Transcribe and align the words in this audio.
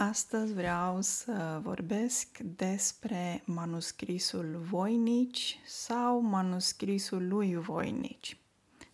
Astăzi 0.00 0.52
vreau 0.52 1.00
să 1.00 1.60
vorbesc 1.62 2.38
despre 2.38 3.42
manuscrisul 3.44 4.60
Voinici 4.70 5.60
sau 5.66 6.20
manuscrisul 6.20 7.28
lui 7.28 7.54
Voinici. 7.54 8.36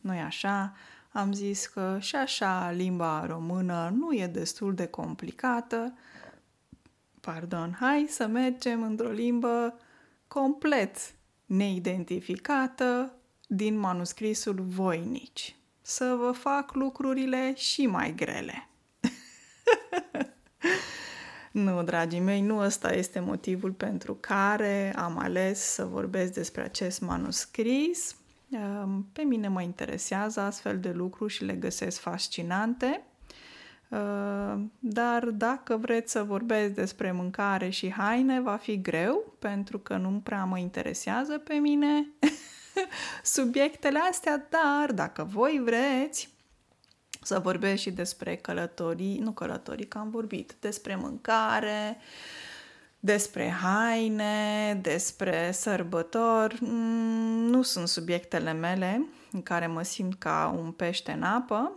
nu 0.01 0.11
așa? 0.11 0.73
Am 1.13 1.33
zis 1.33 1.67
că 1.67 1.99
și 2.01 2.17
așa 2.17 2.71
limba 2.71 3.27
română 3.27 3.93
nu 3.95 4.13
e 4.13 4.27
destul 4.27 4.75
de 4.75 4.87
complicată. 4.87 5.95
Pardon, 7.21 7.77
hai 7.81 8.07
să 8.09 8.27
mergem 8.27 8.83
într-o 8.83 9.11
limbă 9.11 9.79
complet 10.29 11.15
neidentificată 11.47 13.15
din 13.47 13.79
manuscrisul 13.79 14.61
Voinici. 14.61 15.57
Să 15.81 16.17
vă 16.19 16.33
fac 16.33 16.75
lucrurile 16.75 17.55
și 17.57 17.87
mai 17.87 18.15
grele. 18.15 18.69
Nu, 21.55 21.83
dragii 21.83 22.21
mei, 22.21 22.41
nu 22.41 22.59
ăsta 22.59 22.95
este 22.95 23.21
motivul 23.21 23.73
pentru 23.73 24.17
care 24.21 24.95
am 24.97 25.19
ales 25.19 25.61
să 25.61 25.85
vorbesc 25.85 26.33
despre 26.33 26.63
acest 26.63 27.01
manuscris. 27.01 28.17
Ehm, 28.51 29.07
pe 29.13 29.23
mine 29.23 29.49
mă 29.49 29.63
interesează 29.63 30.41
astfel 30.41 30.81
de 30.81 30.91
lucruri 30.91 31.33
și 31.33 31.45
le 31.45 31.53
găsesc 31.53 32.01
fascinante. 32.01 33.05
Ehm, 33.91 34.73
dar 34.79 35.25
dacă 35.25 35.77
vreți 35.77 36.13
să 36.13 36.23
vorbesc 36.23 36.73
despre 36.73 37.13
mâncare 37.13 37.69
și 37.69 37.93
haine, 37.93 38.41
va 38.41 38.57
fi 38.57 38.81
greu, 38.81 39.35
pentru 39.39 39.79
că 39.79 39.97
nu 39.97 40.21
prea 40.23 40.45
mă 40.45 40.59
interesează 40.59 41.39
pe 41.39 41.55
mine 41.55 42.07
subiectele 43.23 43.99
astea, 44.11 44.49
dar 44.51 44.93
dacă 44.93 45.25
voi 45.25 45.61
vreți, 45.65 46.34
să 47.25 47.39
vorbesc 47.39 47.81
și 47.81 47.91
despre 47.91 48.37
călătorii, 48.37 49.19
nu 49.19 49.31
călătorii, 49.31 49.89
că 49.89 49.99
am 49.99 50.11
vorbit, 50.11 50.55
despre 50.61 50.97
mâncare, 50.97 51.97
despre 53.01 53.49
haine, 53.49 54.79
despre 54.83 55.51
sărbători. 55.53 56.59
Mm, 56.61 57.45
nu 57.47 57.63
sunt 57.63 57.89
subiectele 57.89 58.53
mele 58.53 59.07
în 59.33 59.43
care 59.43 59.67
mă 59.67 59.83
simt 59.83 60.19
ca 60.19 60.55
un 60.59 60.73
pește 60.73 61.13
în 61.13 61.23
apă, 61.23 61.73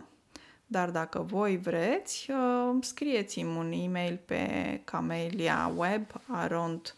dar 0.66 0.90
dacă 0.90 1.18
voi 1.18 1.56
vreți, 1.56 2.30
uh, 2.30 2.76
scrieți-mi 2.80 3.56
un 3.56 3.72
e-mail 3.72 4.20
pe 4.24 4.80
Camelia 4.84 5.72
Web 5.76 6.04
arond, 6.26 6.94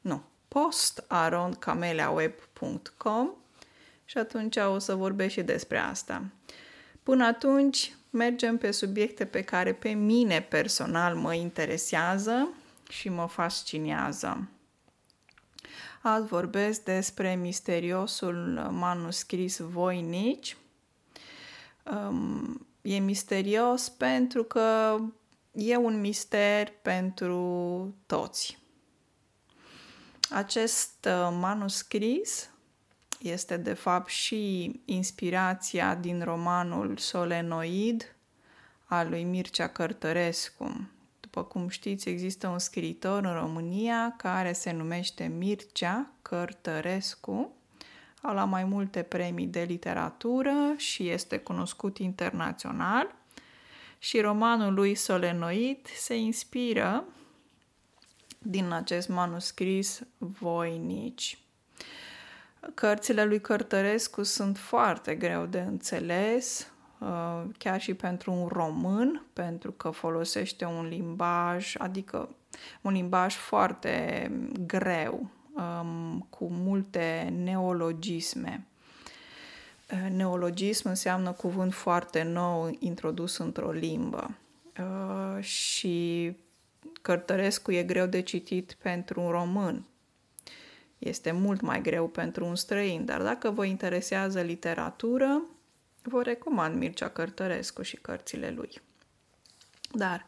nu, 0.00 0.22
post 0.48 1.04
arond 1.08 1.54
cameliaweb.com 1.54 3.28
și 4.04 4.18
atunci 4.18 4.56
o 4.56 4.78
să 4.78 4.94
vorbesc 4.94 5.32
și 5.32 5.42
despre 5.42 5.78
asta. 5.78 6.22
Până 7.06 7.24
atunci, 7.24 7.94
mergem 8.10 8.58
pe 8.58 8.70
subiecte 8.70 9.24
pe 9.24 9.42
care 9.42 9.72
pe 9.72 9.88
mine 9.88 10.40
personal 10.40 11.14
mă 11.14 11.34
interesează 11.34 12.48
și 12.88 13.08
mă 13.08 13.26
fascinează. 13.26 14.48
Azi 16.02 16.26
vorbesc 16.26 16.82
despre 16.82 17.34
misteriosul 17.34 18.68
manuscris 18.70 19.58
Voinici. 19.58 20.56
Um, 21.84 22.66
e 22.82 22.98
misterios 22.98 23.88
pentru 23.88 24.44
că 24.44 24.98
e 25.52 25.76
un 25.76 26.00
mister 26.00 26.72
pentru 26.82 27.94
toți. 28.06 28.58
Acest 30.30 31.08
uh, 31.08 31.36
manuscris 31.40 32.50
este 33.22 33.56
de 33.56 33.72
fapt 33.72 34.08
și 34.08 34.72
inspirația 34.84 35.94
din 35.94 36.22
romanul 36.22 36.96
Solenoid 36.96 38.14
al 38.84 39.08
lui 39.08 39.24
Mircea 39.24 39.68
Cărtărescu. 39.68 40.88
După 41.20 41.44
cum 41.44 41.68
știți, 41.68 42.08
există 42.08 42.48
un 42.48 42.58
scriitor 42.58 43.24
în 43.24 43.34
România 43.34 44.14
care 44.16 44.52
se 44.52 44.72
numește 44.72 45.26
Mircea 45.26 46.10
Cărtărescu. 46.22 47.52
A 48.22 48.32
luat 48.32 48.48
mai 48.48 48.64
multe 48.64 49.02
premii 49.02 49.46
de 49.46 49.62
literatură 49.62 50.74
și 50.76 51.08
este 51.08 51.38
cunoscut 51.38 51.98
internațional. 51.98 53.14
Și 53.98 54.20
romanul 54.20 54.74
lui 54.74 54.94
Solenoid 54.94 55.86
se 55.86 56.16
inspiră 56.16 57.04
din 58.38 58.72
acest 58.72 59.08
manuscris 59.08 60.00
Voinici. 60.18 61.45
Cărțile 62.74 63.24
lui 63.24 63.40
Cărtărescu 63.40 64.22
sunt 64.22 64.58
foarte 64.58 65.14
greu 65.14 65.46
de 65.46 65.60
înțeles, 65.60 66.72
uh, 66.98 67.42
chiar 67.58 67.80
și 67.80 67.94
pentru 67.94 68.32
un 68.32 68.46
român, 68.46 69.22
pentru 69.32 69.72
că 69.72 69.90
folosește 69.90 70.64
un 70.64 70.88
limbaj, 70.88 71.74
adică 71.78 72.28
un 72.80 72.92
limbaj 72.92 73.34
foarte 73.34 74.30
greu, 74.66 75.30
um, 75.52 76.26
cu 76.30 76.48
multe 76.50 77.34
neologisme. 77.42 78.66
Uh, 79.92 80.10
neologism 80.10 80.88
înseamnă 80.88 81.32
cuvânt 81.32 81.74
foarte 81.74 82.22
nou 82.22 82.76
introdus 82.78 83.36
într-o 83.36 83.70
limbă 83.70 84.36
uh, 84.78 85.42
și 85.42 86.36
Cărtărescu 87.02 87.72
e 87.72 87.82
greu 87.82 88.06
de 88.06 88.20
citit 88.20 88.76
pentru 88.82 89.20
un 89.20 89.30
român, 89.30 89.84
este 90.98 91.30
mult 91.30 91.60
mai 91.60 91.82
greu 91.82 92.08
pentru 92.08 92.46
un 92.46 92.56
străin, 92.56 93.04
dar 93.04 93.22
dacă 93.22 93.50
vă 93.50 93.64
interesează 93.64 94.40
literatură, 94.40 95.42
vă 96.02 96.22
recomand 96.22 96.76
Mircea 96.76 97.08
Cărtărescu 97.08 97.82
și 97.82 97.96
cărțile 97.96 98.50
lui. 98.50 98.80
Dar, 99.92 100.26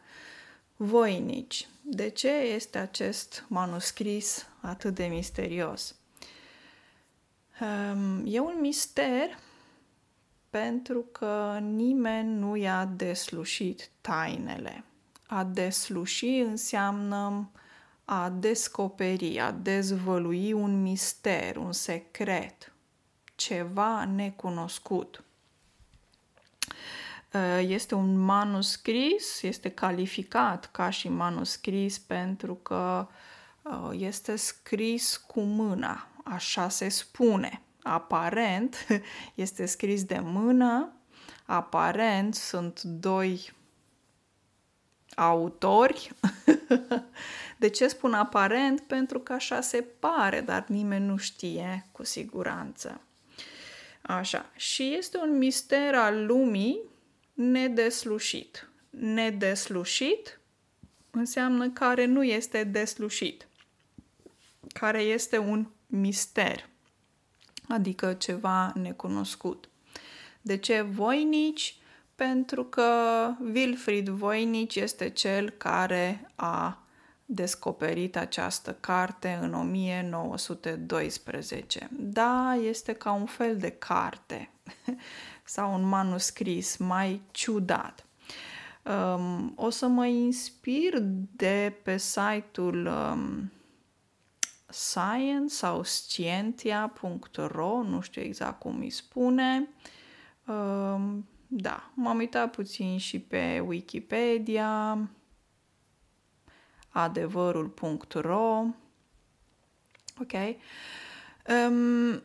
voinici, 0.75 1.67
de 1.81 2.09
ce 2.09 2.31
este 2.31 2.77
acest 2.77 3.45
manuscris 3.47 4.47
atât 4.61 4.95
de 4.95 5.05
misterios? 5.05 5.95
Ehm, 7.59 8.23
e 8.25 8.39
un 8.39 8.57
mister 8.59 9.39
pentru 10.49 11.05
că 11.11 11.59
nimeni 11.61 12.33
nu 12.33 12.55
i-a 12.55 12.85
deslușit 12.85 13.89
tainele. 14.01 14.83
A 15.27 15.43
desluși 15.43 16.27
înseamnă 16.27 17.49
a 18.11 18.29
descoperi, 18.29 19.39
a 19.39 19.51
dezvălui 19.51 20.53
un 20.53 20.81
mister, 20.81 21.55
un 21.55 21.71
secret, 21.71 22.73
ceva 23.35 24.05
necunoscut. 24.05 25.23
Uh, 27.33 27.65
este 27.67 27.95
un 27.95 28.17
manuscris, 28.17 29.41
este 29.41 29.69
calificat 29.69 30.69
ca 30.71 30.89
și 30.89 31.09
manuscris 31.09 31.99
pentru 31.99 32.53
că 32.55 33.07
uh, 33.61 33.89
este 33.91 34.35
scris 34.35 35.17
cu 35.17 35.39
mâna, 35.39 36.07
așa 36.23 36.69
se 36.69 36.89
spune. 36.89 37.61
Aparent 37.83 38.87
este 39.35 39.65
scris 39.65 40.03
de 40.03 40.19
mână, 40.19 40.93
aparent 41.45 42.35
sunt 42.35 42.81
doi 42.81 43.51
autori 45.19 46.11
De 47.57 47.67
ce 47.67 47.87
spun 47.87 48.13
aparent? 48.13 48.79
Pentru 48.79 49.19
că 49.19 49.33
așa 49.33 49.61
se 49.61 49.81
pare, 49.99 50.41
dar 50.41 50.65
nimeni 50.67 51.05
nu 51.05 51.17
știe 51.17 51.85
cu 51.91 52.03
siguranță. 52.03 53.01
Așa. 54.01 54.51
Și 54.55 54.93
este 54.97 55.17
un 55.17 55.37
mister 55.37 55.95
al 55.95 56.25
lumii 56.25 56.79
nedeslușit. 57.33 58.69
Nedeslușit 58.89 60.39
înseamnă 61.11 61.69
care 61.69 62.05
nu 62.05 62.23
este 62.23 62.63
deslușit, 62.63 63.47
care 64.73 65.01
este 65.01 65.37
un 65.37 65.67
mister, 65.87 66.69
adică 67.67 68.13
ceva 68.13 68.71
necunoscut. 68.75 69.69
De 70.41 70.57
ce 70.57 70.81
voinici? 70.81 71.77
Pentru 72.19 72.63
că 72.63 72.91
Wilfried 73.53 74.09
Voinici 74.09 74.75
este 74.75 75.09
cel 75.09 75.49
care 75.49 76.31
a 76.35 76.83
descoperit 77.25 78.17
această 78.17 78.77
carte 78.79 79.39
în 79.41 79.53
1912. 79.53 81.89
Da, 81.91 82.57
este 82.61 82.93
ca 82.93 83.11
un 83.11 83.25
fel 83.25 83.57
de 83.57 83.69
carte 83.69 84.49
sau 85.43 85.73
un 85.73 85.87
manuscris 85.87 86.77
mai 86.77 87.21
ciudat. 87.31 88.05
Um, 88.83 89.53
o 89.55 89.69
să 89.69 89.87
mă 89.87 90.05
inspir 90.05 90.97
de 91.35 91.73
pe 91.83 91.97
site-ul 91.97 92.85
um, 92.85 93.51
science 94.67 95.53
sau 95.53 95.83
scientia.ro, 95.83 97.83
nu 97.83 98.01
știu 98.01 98.21
exact 98.21 98.59
cum 98.59 98.79
îi 98.79 98.89
spune. 98.89 99.67
Um, 100.47 101.25
da, 101.51 101.91
m-am 101.95 102.17
uitat 102.17 102.51
puțin 102.51 102.97
și 102.97 103.19
pe 103.19 103.59
Wikipedia, 103.59 104.97
adevărul.ro 106.89 108.65
Ok? 110.21 110.31
Um, 111.47 112.23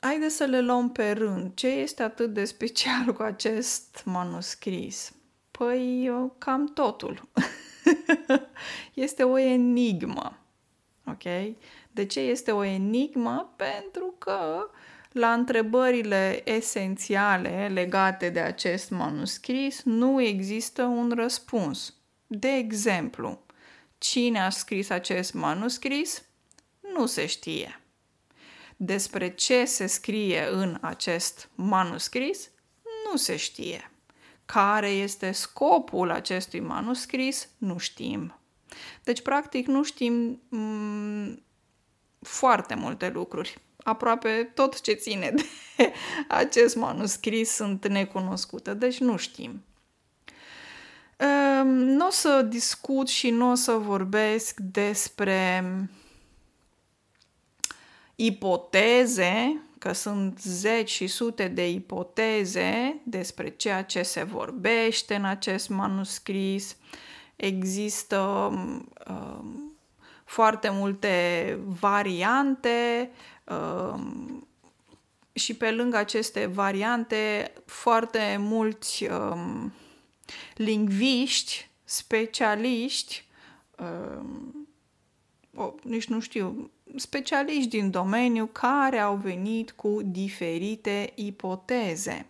haideți 0.00 0.36
să 0.36 0.44
le 0.44 0.60
luăm 0.60 0.92
pe 0.92 1.10
rând. 1.10 1.54
Ce 1.54 1.66
este 1.66 2.02
atât 2.02 2.32
de 2.32 2.44
special 2.44 3.12
cu 3.12 3.22
acest 3.22 4.02
manuscris? 4.04 5.12
Păi, 5.50 6.10
cam 6.38 6.66
totul. 6.66 7.28
este 8.94 9.22
o 9.22 9.38
enigmă. 9.38 10.38
Ok? 11.06 11.22
De 11.90 12.06
ce 12.06 12.20
este 12.20 12.52
o 12.52 12.64
enigmă? 12.64 13.52
Pentru 13.56 14.14
că 14.18 14.70
la 15.16 15.32
întrebările 15.32 16.42
esențiale 16.50 17.68
legate 17.72 18.30
de 18.30 18.40
acest 18.40 18.90
manuscris 18.90 19.82
nu 19.84 20.22
există 20.22 20.82
un 20.82 21.12
răspuns. 21.14 21.94
De 22.26 22.48
exemplu, 22.48 23.44
cine 23.98 24.40
a 24.40 24.50
scris 24.50 24.90
acest 24.90 25.32
manuscris? 25.32 26.22
Nu 26.94 27.06
se 27.06 27.26
știe. 27.26 27.80
Despre 28.76 29.34
ce 29.34 29.64
se 29.64 29.86
scrie 29.86 30.48
în 30.50 30.78
acest 30.80 31.50
manuscris? 31.54 32.50
Nu 33.10 33.16
se 33.16 33.36
știe. 33.36 33.90
Care 34.44 34.88
este 34.88 35.32
scopul 35.32 36.10
acestui 36.10 36.60
manuscris? 36.60 37.48
Nu 37.58 37.78
știm. 37.78 38.38
Deci, 39.04 39.22
practic, 39.22 39.66
nu 39.66 39.82
știm 39.82 40.40
m- 40.40 41.42
foarte 42.20 42.74
multe 42.74 43.08
lucruri. 43.08 43.60
Aproape 43.86 44.50
tot 44.54 44.80
ce 44.80 44.92
ține 44.92 45.32
de 45.34 45.44
acest 46.28 46.76
manuscris 46.76 47.50
sunt 47.50 47.86
necunoscute, 47.86 48.74
deci 48.74 48.98
nu 48.98 49.16
știm. 49.16 49.62
Ehm, 51.16 51.68
nu 51.68 52.06
o 52.06 52.10
să 52.10 52.42
discut 52.48 53.08
și 53.08 53.30
nu 53.30 53.50
o 53.50 53.54
să 53.54 53.72
vorbesc 53.72 54.60
despre 54.60 55.64
ipoteze, 58.14 59.60
că 59.78 59.92
sunt 59.92 60.40
zeci 60.40 60.90
și 60.90 61.06
sute 61.06 61.48
de 61.48 61.70
ipoteze 61.70 63.00
despre 63.04 63.48
ceea 63.48 63.82
ce 63.84 64.02
se 64.02 64.22
vorbește 64.22 65.14
în 65.14 65.24
acest 65.24 65.68
manuscris. 65.68 66.76
Există 67.36 68.50
uh, 69.08 69.44
foarte 70.24 70.68
multe 70.70 71.58
variante 71.64 73.10
uh, 73.12 73.35
și 75.32 75.54
pe 75.54 75.70
lângă 75.70 75.96
aceste 75.96 76.46
variante 76.46 77.52
foarte 77.64 78.36
mulți 78.38 79.04
uh, 79.04 79.64
lingviști, 80.54 81.70
specialiști, 81.84 83.24
uh, 83.78 84.24
oh, 85.54 85.72
nici 85.82 86.06
nu 86.06 86.20
știu, 86.20 86.70
specialiști 86.96 87.68
din 87.68 87.90
domeniu 87.90 88.46
care 88.46 88.98
au 88.98 89.16
venit 89.16 89.70
cu 89.70 90.00
diferite 90.04 91.12
ipoteze. 91.14 92.26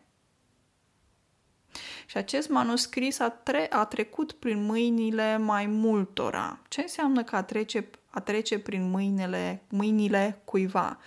Și 2.07 2.17
acest 2.17 2.49
manuscris 2.49 3.19
a, 3.19 3.29
tre- 3.29 3.71
a 3.71 3.85
trecut 3.85 4.33
prin 4.33 4.65
mâinile 4.65 5.37
mai 5.37 5.67
multora. 5.67 6.61
Ce 6.69 6.81
înseamnă 6.81 7.25
că 7.25 7.37
a 7.37 7.43
trece, 7.43 7.91
a 8.17 8.21
trece 8.21 8.59
prin 8.59 8.91
mâinile, 8.91 9.63
mâinile 9.69 10.41
cuiva? 10.45 10.99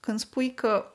Când 0.00 0.18
spui 0.18 0.54
că 0.54 0.92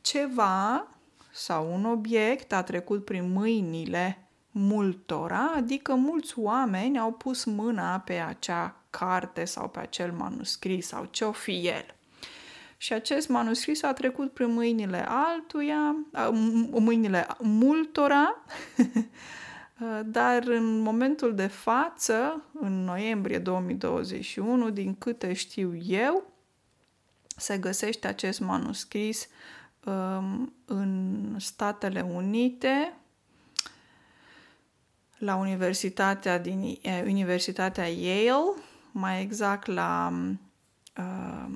ceva 0.00 0.88
sau 1.32 1.74
un 1.74 1.84
obiect 1.84 2.52
a 2.52 2.62
trecut 2.62 3.04
prin 3.04 3.32
mâinile 3.32 4.28
multora, 4.50 5.52
adică 5.56 5.94
mulți 5.94 6.38
oameni 6.38 6.98
au 6.98 7.12
pus 7.12 7.44
mâna 7.44 7.98
pe 7.98 8.12
acea 8.12 8.76
carte 8.90 9.44
sau 9.44 9.68
pe 9.68 9.78
acel 9.78 10.12
manuscris 10.12 10.86
sau 10.86 11.08
ce-o 11.10 11.32
fi 11.32 11.66
el. 11.66 11.94
Și 12.76 12.92
acest 12.92 13.28
manuscris 13.28 13.82
a 13.82 13.92
trecut 13.92 14.32
prin 14.32 14.52
mâinile 14.52 15.06
altuia, 15.08 15.96
mâinile 16.70 17.26
multora, 17.40 18.44
dar 20.04 20.42
în 20.42 20.78
momentul 20.78 21.34
de 21.34 21.46
față, 21.46 22.42
în 22.60 22.84
noiembrie 22.84 23.38
2021, 23.38 24.70
din 24.70 24.94
câte 24.94 25.32
știu 25.32 25.76
eu, 25.76 26.32
se 27.36 27.58
găsește 27.58 28.06
acest 28.06 28.40
manuscris 28.40 29.28
um, 29.84 30.52
în 30.64 31.36
Statele 31.38 32.00
Unite, 32.00 32.96
la 35.18 35.36
Universitatea, 35.36 36.38
din, 36.38 36.78
Universitatea 37.04 37.86
Yale, 37.86 38.54
mai 38.92 39.22
exact 39.22 39.66
la 39.66 40.12
uh, 40.98 41.55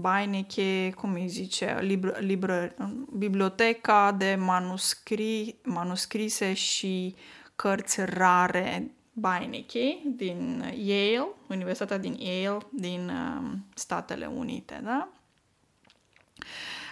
Beinecke, 0.00 0.92
cum 0.96 1.12
îi 1.12 1.28
zice, 1.28 1.78
libr, 1.80 2.18
libr, 2.18 2.52
biblioteca 3.12 4.12
de 4.12 4.34
manuscri, 4.34 5.56
manuscrise 5.64 6.52
și 6.52 7.14
cărți 7.56 8.04
rare 8.04 8.94
Beinecke 9.12 9.98
din 10.04 10.64
Yale, 10.76 11.26
Universitatea 11.48 11.98
din 11.98 12.14
Yale 12.14 12.58
din 12.70 13.08
uh, 13.08 13.42
Statele 13.74 14.26
Unite, 14.26 14.80
da? 14.84 15.08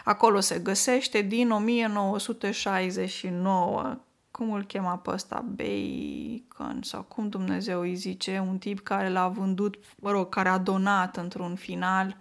Acolo 0.04 0.40
se 0.40 0.58
găsește 0.58 1.20
din 1.20 1.50
1969 1.50 4.00
cum 4.36 4.52
îl 4.52 4.64
chema 4.64 4.96
pe 4.96 5.10
ăsta, 5.10 5.44
Bacon 5.44 6.82
sau 6.82 7.02
cum 7.02 7.28
Dumnezeu 7.28 7.80
îi 7.80 7.94
zice, 7.94 8.44
un 8.48 8.58
tip 8.58 8.80
care 8.80 9.08
l-a 9.08 9.28
vândut, 9.28 9.78
mă 9.96 10.10
rog, 10.10 10.28
care 10.28 10.48
a 10.48 10.58
donat 10.58 11.16
într-un 11.16 11.54
final, 11.54 12.16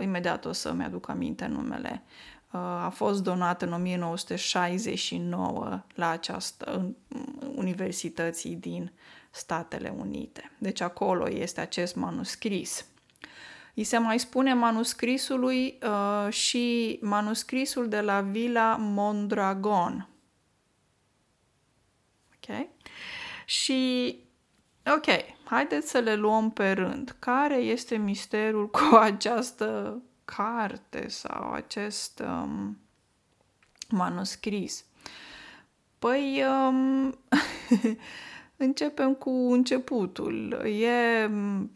imediat 0.00 0.44
o 0.44 0.52
să-mi 0.52 0.84
aduc 0.84 1.08
aminte 1.08 1.46
numele, 1.46 2.02
uh, 2.52 2.60
a 2.60 2.92
fost 2.94 3.22
donat 3.22 3.62
în 3.62 3.72
1969 3.72 5.84
la 5.94 6.08
această 6.08 6.94
universității 7.54 8.54
din 8.54 8.92
Statele 9.30 9.94
Unite. 9.98 10.52
Deci 10.58 10.80
acolo 10.80 11.30
este 11.30 11.60
acest 11.60 11.96
manuscris. 11.96 12.86
Îi 13.74 13.84
se 13.84 13.98
mai 13.98 14.18
spune 14.18 14.54
manuscrisului 14.54 15.78
uh, 15.82 16.32
și 16.32 16.98
manuscrisul 17.02 17.88
de 17.88 18.00
la 18.00 18.20
Villa 18.20 18.76
Mondragon, 18.76 20.08
Ok? 22.48 22.68
Și, 23.44 24.16
ok, 24.94 25.06
haideți 25.44 25.90
să 25.90 25.98
le 25.98 26.14
luăm 26.14 26.50
pe 26.50 26.72
rând. 26.72 27.16
Care 27.18 27.56
este 27.56 27.96
misterul 27.96 28.70
cu 28.70 28.96
această 29.10 30.02
carte 30.24 31.08
sau 31.08 31.52
acest 31.52 32.22
um, 32.26 32.78
manuscris? 33.88 34.84
Păi, 35.98 36.42
um, 36.68 37.18
începem 38.56 39.14
cu 39.14 39.30
începutul. 39.30 40.52
E 40.64 41.24
um, 41.24 41.70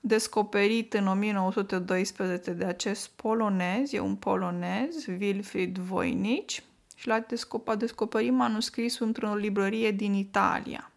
descoperit 0.00 0.94
în 0.94 1.06
1912 1.06 2.50
de 2.52 2.64
acest 2.64 3.08
polonez, 3.08 3.92
e 3.92 4.00
un 4.00 4.16
polonez, 4.16 5.06
Wilfried 5.06 5.78
Voynich, 5.78 6.58
și 6.96 7.08
l-a 7.08 7.18
descoperit, 7.18 7.80
descoperit 7.80 8.32
manuscrisul 8.32 9.06
într-o 9.06 9.34
librărie 9.34 9.90
din 9.90 10.14
Italia. 10.14 10.90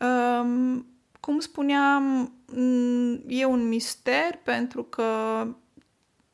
Um, 0.00 0.86
cum 1.20 1.38
spuneam, 1.38 2.32
e 3.26 3.44
un 3.44 3.68
mister 3.68 4.38
pentru 4.42 4.82
că 4.82 5.46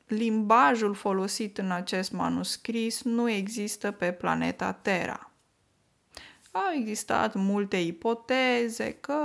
limbajul 0.07 0.95
folosit 0.95 1.59
în 1.59 1.71
acest 1.71 2.13
manuscris 2.13 3.03
nu 3.03 3.31
există 3.31 3.91
pe 3.91 4.13
planeta 4.13 4.73
Terra. 4.73 5.31
Au 6.51 6.73
existat 6.75 7.35
multe 7.35 7.77
ipoteze 7.77 8.93
că 9.01 9.17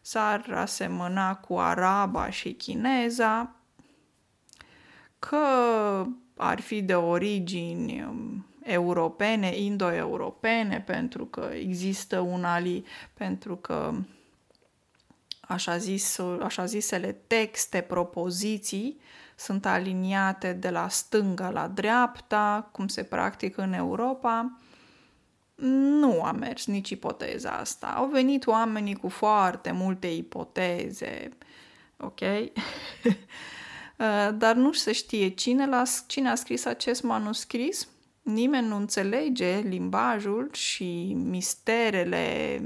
s-ar 0.00 0.52
asemăna 0.54 1.36
cu 1.36 1.58
araba 1.58 2.30
și 2.30 2.52
chineza, 2.52 3.54
că 5.18 5.46
ar 6.36 6.60
fi 6.60 6.82
de 6.82 6.94
origini 6.94 8.02
um, 8.02 8.46
europene, 8.64 9.56
indo-europene, 9.56 10.80
pentru 10.80 11.24
că 11.24 11.50
există 11.52 12.18
un 12.18 12.44
ali, 12.44 12.84
pentru 13.14 13.56
că 13.56 13.92
așa, 15.40 15.76
zis, 15.76 16.18
așa 16.42 16.64
zisele 16.64 17.12
texte, 17.26 17.80
propoziții 17.80 19.00
sunt 19.36 19.66
aliniate 19.66 20.52
de 20.52 20.70
la 20.70 20.88
stânga 20.88 21.50
la 21.50 21.68
dreapta, 21.68 22.68
cum 22.72 22.88
se 22.88 23.02
practică 23.02 23.62
în 23.62 23.72
Europa. 23.72 24.58
Nu 25.54 26.22
a 26.22 26.32
mers 26.32 26.66
nici 26.66 26.90
ipoteza 26.90 27.50
asta. 27.50 27.86
Au 27.86 28.06
venit 28.06 28.46
oamenii 28.46 28.94
cu 28.94 29.08
foarte 29.08 29.72
multe 29.72 30.06
ipoteze, 30.06 31.28
ok? 31.96 32.20
Uh, 33.98 34.28
dar 34.34 34.54
nu 34.54 34.72
se 34.72 34.92
știe 34.92 35.28
cine, 35.28 35.66
l-a, 35.66 35.82
cine 36.06 36.28
a 36.28 36.34
scris 36.34 36.64
acest 36.64 37.02
manuscris. 37.02 37.88
Nimeni 38.24 38.66
nu 38.66 38.76
înțelege 38.76 39.58
limbajul 39.58 40.50
și 40.52 41.12
misterele 41.14 42.56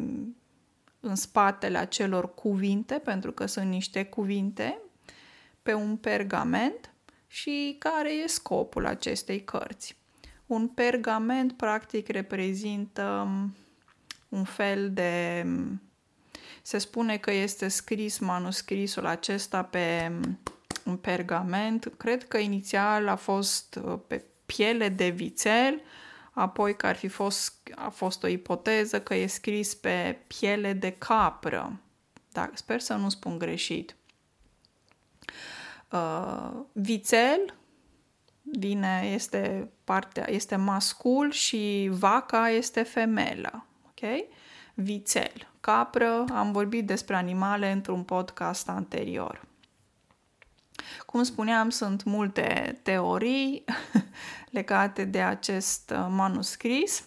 în 1.01 1.15
spatele 1.15 1.79
acelor 1.79 2.35
cuvinte, 2.35 2.95
pentru 2.95 3.33
că 3.33 3.47
sunt 3.47 3.69
niște 3.69 4.05
cuvinte 4.05 4.79
pe 5.63 5.75
un 5.75 5.97
pergament 5.97 6.93
și 7.27 7.77
care 7.79 8.13
e 8.13 8.27
scopul 8.27 8.87
acestei 8.87 9.45
cărți. 9.45 9.97
Un 10.47 10.69
pergament, 10.69 11.53
practic, 11.53 12.09
reprezintă 12.09 13.29
un 14.29 14.45
fel 14.45 14.93
de. 14.93 15.45
Se 16.63 16.79
spune 16.79 17.17
că 17.17 17.33
este 17.33 17.69
scris 17.69 18.19
manuscrisul 18.19 19.07
acesta 19.07 19.63
pe 19.63 20.13
un 20.85 20.97
pergament. 20.97 21.93
Cred 21.97 22.29
că 22.29 22.39
inițial 22.39 23.09
a 23.09 23.17
fost 23.17 23.81
uh, 23.85 23.99
pe 24.07 24.25
piele 24.57 24.89
de 24.89 25.09
vițel, 25.09 25.81
apoi 26.33 26.77
că 26.77 26.87
ar 26.87 26.97
fi 26.97 27.09
fost, 27.09 27.55
a 27.75 27.89
fost 27.89 28.23
o 28.23 28.27
ipoteză 28.27 29.01
că 29.01 29.15
e 29.15 29.27
scris 29.27 29.75
pe 29.75 30.19
piele 30.27 30.73
de 30.73 30.91
capră. 30.91 31.81
Dar 32.33 32.51
sper 32.55 32.81
să 32.81 32.95
nu 32.95 33.09
spun 33.09 33.39
greșit. 33.39 33.97
Uh, 35.91 36.51
vițel 36.73 37.55
vine, 38.43 39.11
este 39.13 39.71
partea, 39.85 40.31
este 40.31 40.57
mascul 40.57 41.31
și 41.31 41.89
vaca 41.93 42.49
este 42.49 42.83
femelă. 42.83 43.67
Ok? 43.87 44.29
Vițel. 44.75 45.49
Capră, 45.61 46.25
am 46.33 46.53
vorbit 46.53 46.87
despre 46.87 47.15
animale 47.15 47.71
într-un 47.71 48.03
podcast 48.03 48.69
anterior. 48.69 49.47
Cum 51.07 51.23
spuneam, 51.23 51.71
sunt 51.71 52.05
multe 52.05 52.79
teorii 52.83 53.65
legate 54.51 55.05
de 55.05 55.21
acest 55.21 55.91
uh, 55.91 56.07
manuscris. 56.11 57.05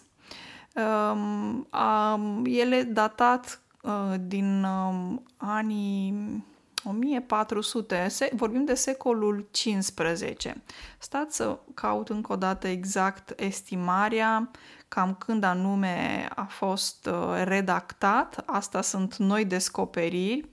Um, 0.74 2.44
ele 2.44 2.82
datat 2.82 3.60
uh, 3.82 4.14
din 4.20 4.64
um, 4.64 5.22
anii 5.36 6.44
1400, 6.84 8.06
vorbim 8.32 8.64
de 8.64 8.74
secolul 8.74 9.48
15. 9.50 10.62
Stați 10.98 11.36
să 11.36 11.58
caut 11.74 12.08
încă 12.08 12.32
o 12.32 12.36
dată 12.36 12.68
exact 12.68 13.40
estimarea, 13.40 14.50
cam 14.88 15.14
când 15.14 15.44
anume 15.44 16.28
a 16.34 16.44
fost 16.44 17.06
uh, 17.06 17.42
redactat. 17.44 18.42
Asta 18.46 18.80
sunt 18.82 19.16
noi 19.16 19.44
descoperiri 19.44 20.38
uh, 20.38 20.51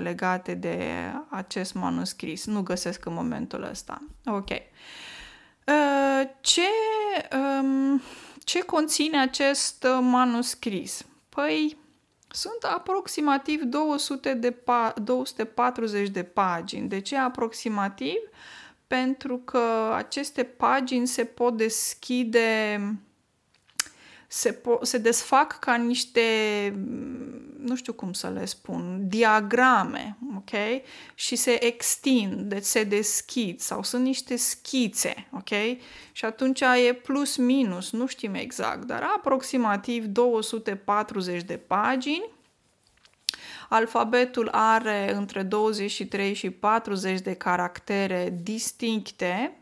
legate 0.00 0.54
de 0.54 0.92
acest 1.28 1.74
manuscris. 1.74 2.46
Nu 2.46 2.62
găsesc 2.62 3.06
în 3.06 3.14
momentul 3.14 3.62
ăsta. 3.62 4.02
Ok. 4.26 4.48
Uh, 4.50 6.28
ce, 6.40 6.68
um, 7.36 8.02
ce 8.44 8.60
conține 8.60 9.20
acest 9.20 9.86
manuscris? 10.00 11.06
Păi, 11.28 11.76
sunt 12.28 12.62
aproximativ 12.74 13.62
200 13.62 14.34
de 14.34 14.50
pa- 14.50 14.94
240 15.02 16.08
de 16.08 16.22
pagini. 16.22 16.88
De 16.88 17.00
ce 17.00 17.16
aproximativ? 17.16 18.18
Pentru 18.86 19.38
că 19.38 19.92
aceste 19.96 20.42
pagini 20.42 21.06
se 21.06 21.24
pot 21.24 21.56
deschide 21.56 22.78
se, 24.32 24.60
po- 24.60 24.82
se 24.82 24.98
desfac 24.98 25.58
ca 25.58 25.74
niște, 25.74 26.20
nu 27.58 27.76
știu 27.76 27.92
cum 27.92 28.12
să 28.12 28.28
le 28.28 28.44
spun, 28.44 29.00
diagrame, 29.08 30.18
ok? 30.36 30.50
Și 31.14 31.36
se 31.36 31.64
extind, 31.64 32.40
deci 32.40 32.64
se 32.64 32.84
deschid 32.84 33.60
sau 33.60 33.82
sunt 33.82 34.04
niște 34.04 34.36
schițe, 34.36 35.28
ok? 35.32 35.78
Și 36.12 36.24
atunci 36.24 36.60
e 36.60 36.92
plus 36.92 37.36
minus, 37.36 37.90
nu 37.90 38.06
știm 38.06 38.34
exact, 38.34 38.84
dar 38.84 39.02
aproximativ 39.16 40.04
240 40.04 41.42
de 41.42 41.56
pagini. 41.56 42.30
Alfabetul 43.68 44.48
are 44.52 45.14
între 45.14 45.42
23 45.42 46.34
și 46.34 46.50
40 46.50 47.20
de 47.20 47.34
caractere 47.34 48.34
distincte, 48.42 49.56
Uh, 49.56 49.61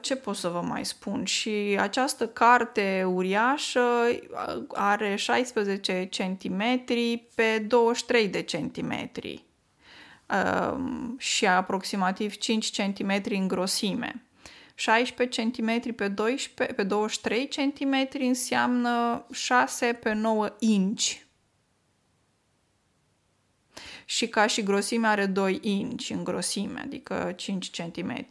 ce 0.00 0.16
pot 0.16 0.36
să 0.36 0.48
vă 0.48 0.60
mai 0.60 0.84
spun? 0.84 1.24
Și 1.24 1.76
această 1.80 2.28
carte 2.28 3.04
uriașă 3.06 3.80
uh, 3.80 4.62
are 4.68 5.16
16 5.16 6.08
cm 6.16 6.84
pe 7.34 7.58
23 7.58 8.28
de 8.28 8.42
centimetri 8.42 9.44
um, 10.72 11.16
și 11.18 11.46
aproximativ 11.46 12.36
5 12.36 12.82
cm 12.82 13.22
în 13.30 13.48
grosime. 13.48 14.22
16 14.74 15.50
cm 15.50 15.94
pe, 15.94 16.08
12, 16.08 16.74
pe 16.74 16.82
23 16.82 17.48
cm 17.48 18.08
înseamnă 18.18 19.26
6 19.32 19.92
pe 19.92 20.12
9 20.12 20.48
inch. 20.58 21.14
Și 24.04 24.28
ca 24.28 24.46
și 24.46 24.62
grosime 24.62 25.06
are 25.06 25.26
2 25.26 25.58
inch 25.62 26.08
în 26.10 26.24
grosime, 26.24 26.80
adică 26.80 27.32
5 27.36 27.70
cm. 27.70 28.26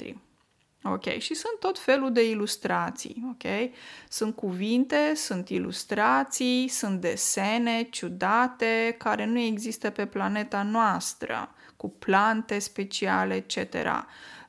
Ok, 0.92 1.04
și 1.18 1.34
sunt 1.34 1.60
tot 1.60 1.80
felul 1.80 2.12
de 2.12 2.30
ilustrații, 2.30 3.26
ok? 3.30 3.72
Sunt 4.10 4.36
cuvinte, 4.36 5.16
sunt 5.16 5.50
ilustrații, 5.50 6.68
sunt 6.68 7.02
desene 7.02 7.84
ciudate 7.84 8.96
care 8.98 9.26
nu 9.26 9.40
există 9.40 9.90
pe 9.90 10.06
planeta 10.06 10.64
noastră, 10.64 11.52
cu 11.78 11.90
plante 11.90 12.60
speciale, 12.60 13.36
etc. 13.36 13.74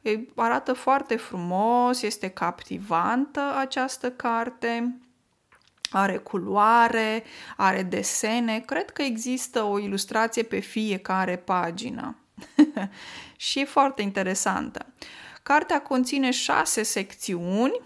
E, 0.02 0.20
arată 0.34 0.72
foarte 0.72 1.16
frumos, 1.16 2.02
este 2.02 2.28
captivantă 2.28 3.54
această 3.58 4.10
carte, 4.10 4.98
are 5.90 6.16
culoare, 6.16 7.24
are 7.56 7.82
desene, 7.82 8.60
cred 8.60 8.90
că 8.90 9.02
există 9.02 9.62
o 9.62 9.78
ilustrație 9.78 10.42
pe 10.42 10.58
fiecare 10.58 11.36
pagină 11.36 12.16
și 13.36 13.60
e 13.60 13.64
foarte 13.64 14.02
interesantă. 14.02 14.86
Cartea 15.42 15.82
conține 15.82 16.30
șase 16.30 16.82
secțiuni 16.82 17.80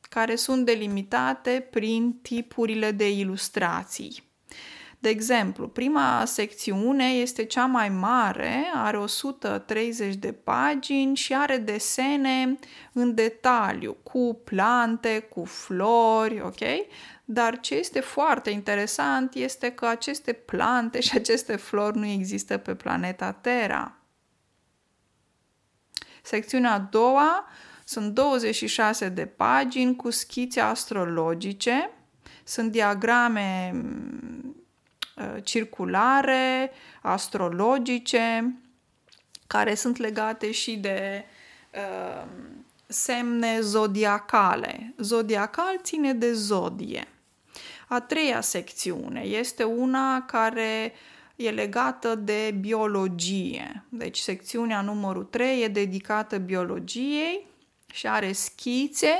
care 0.00 0.36
sunt 0.36 0.64
delimitate 0.64 1.68
prin 1.70 2.18
tipurile 2.22 2.90
de 2.90 3.10
ilustrații. 3.10 4.24
De 4.98 5.08
exemplu, 5.08 5.68
prima 5.68 6.22
secțiune 6.24 7.04
este 7.04 7.44
cea 7.44 7.66
mai 7.66 7.88
mare, 7.88 8.64
are 8.74 8.98
130 8.98 10.14
de 10.14 10.32
pagini 10.32 11.16
și 11.16 11.34
are 11.34 11.56
desene 11.56 12.58
în 12.92 13.14
detaliu, 13.14 13.96
cu 14.02 14.40
plante, 14.44 15.18
cu 15.18 15.44
flori, 15.44 16.40
ok? 16.40 16.60
Dar 17.24 17.60
ce 17.60 17.74
este 17.74 18.00
foarte 18.00 18.50
interesant 18.50 19.34
este 19.34 19.70
că 19.70 19.86
aceste 19.86 20.32
plante 20.32 21.00
și 21.00 21.16
aceste 21.16 21.56
flori 21.56 21.98
nu 21.98 22.06
există 22.06 22.56
pe 22.56 22.74
planeta 22.74 23.32
Terra. 23.32 23.95
Secțiunea 26.26 26.72
a 26.72 26.78
doua 26.78 27.48
sunt 27.84 28.14
26 28.14 29.08
de 29.08 29.26
pagini 29.26 29.96
cu 29.96 30.10
schițe 30.10 30.60
astrologice, 30.60 31.90
sunt 32.44 32.70
diagrame 32.72 33.70
mm, 33.74 34.56
uh, 35.16 35.44
circulare, 35.44 36.72
astrologice, 37.02 38.54
care 39.46 39.74
sunt 39.74 39.96
legate 39.96 40.50
și 40.50 40.76
de 40.76 41.24
uh, 41.74 42.26
semne 42.86 43.60
zodiacale. 43.60 44.94
Zodiacal 44.98 45.78
ține 45.82 46.12
de 46.12 46.32
zodie. 46.32 47.08
A 47.88 48.00
treia 48.00 48.40
secțiune 48.40 49.20
este 49.20 49.64
una 49.64 50.24
care 50.24 50.92
uh, 50.92 51.15
e 51.36 51.50
legată 51.50 52.14
de 52.14 52.56
biologie. 52.60 53.84
Deci 53.88 54.18
secțiunea 54.18 54.80
numărul 54.80 55.24
3 55.24 55.62
e 55.62 55.68
dedicată 55.68 56.38
biologiei 56.38 57.46
și 57.92 58.06
are 58.06 58.32
schițe 58.32 59.14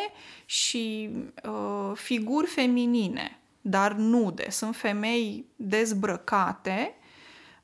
și 0.45 1.11
uh, 1.45 1.91
figuri 1.95 2.47
feminine, 2.47 3.39
dar 3.61 3.93
nude. 3.93 4.51
Sunt 4.51 4.77
femei 4.77 5.45
dezbrăcate, 5.57 6.95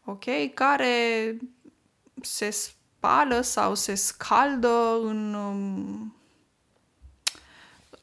ok, 0.04 0.24
care 0.54 1.36
se 2.20 2.50
spală 2.50 3.40
sau 3.40 3.74
se 3.74 3.94
scaldă 3.94 4.98
în 5.02 5.34
um, 5.34 6.16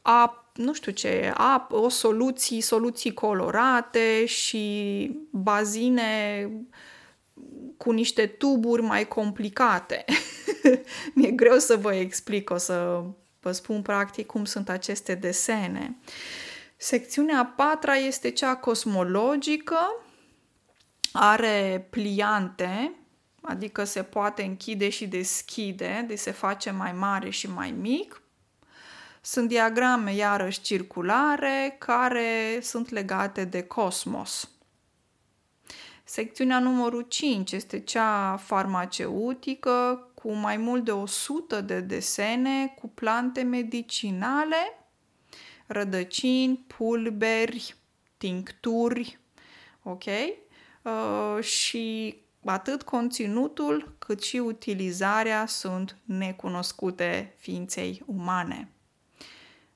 apă 0.01 0.38
nu 0.59 0.73
știu 0.73 0.91
ce, 0.91 1.33
apă, 1.35 1.75
o 1.75 1.89
soluții, 1.89 2.61
soluții 2.61 3.13
colorate 3.13 4.25
și 4.25 5.11
bazine 5.29 6.49
cu 7.77 7.91
niște 7.91 8.25
tuburi 8.25 8.81
mai 8.81 9.07
complicate. 9.07 10.05
Mi-e 11.15 11.31
greu 11.31 11.57
să 11.57 11.75
vă 11.75 11.93
explic, 11.93 12.49
o 12.49 12.57
să 12.57 13.03
vă 13.39 13.51
spun 13.51 13.81
practic 13.81 14.25
cum 14.25 14.45
sunt 14.45 14.69
aceste 14.69 15.15
desene. 15.15 15.97
Secțiunea 16.77 17.39
a 17.39 17.45
patra 17.45 17.95
este 17.95 18.29
cea 18.29 18.55
cosmologică, 18.55 20.03
are 21.11 21.87
pliante, 21.89 22.93
adică 23.41 23.83
se 23.83 24.03
poate 24.03 24.43
închide 24.43 24.89
și 24.89 25.07
deschide, 25.07 26.03
deci 26.07 26.19
se 26.19 26.31
face 26.31 26.71
mai 26.71 26.91
mare 26.91 27.29
și 27.29 27.49
mai 27.49 27.71
mic. 27.71 28.21
Sunt 29.21 29.47
diagrame 29.47 30.13
iarăși 30.13 30.61
circulare 30.61 31.75
care 31.79 32.59
sunt 32.61 32.89
legate 32.89 33.43
de 33.45 33.63
cosmos. 33.63 34.49
Secțiunea 36.03 36.59
numărul 36.59 37.01
5 37.01 37.51
este 37.51 37.79
cea 37.79 38.37
farmaceutică 38.37 40.07
cu 40.13 40.31
mai 40.33 40.57
mult 40.57 40.83
de 40.83 40.91
100 40.91 41.61
de 41.61 41.79
desene 41.79 42.67
cu 42.67 42.87
plante 42.87 43.41
medicinale 43.41 44.79
rădăcini, 45.67 46.65
pulberi, 46.77 47.75
tincturi, 48.17 49.19
ok? 49.83 50.03
Uh, 50.81 51.43
și 51.43 52.15
atât 52.45 52.83
conținutul 52.83 53.95
cât 53.99 54.23
și 54.23 54.37
utilizarea 54.37 55.45
sunt 55.45 55.97
necunoscute 56.05 57.33
ființei 57.37 58.03
umane. 58.05 58.71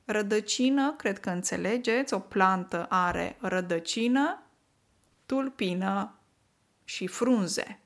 Rădăcină, 0.05 0.93
cred 0.97 1.19
că 1.19 1.29
înțelegeți, 1.29 2.13
o 2.13 2.19
plantă 2.19 2.85
are 2.89 3.37
rădăcină, 3.39 4.43
tulpină 5.25 6.15
și 6.83 7.07
frunze. 7.07 7.79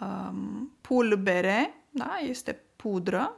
Um, 0.00 0.76
pulbere, 0.80 1.74
da, 1.90 2.18
este 2.22 2.60
pudră, 2.76 3.36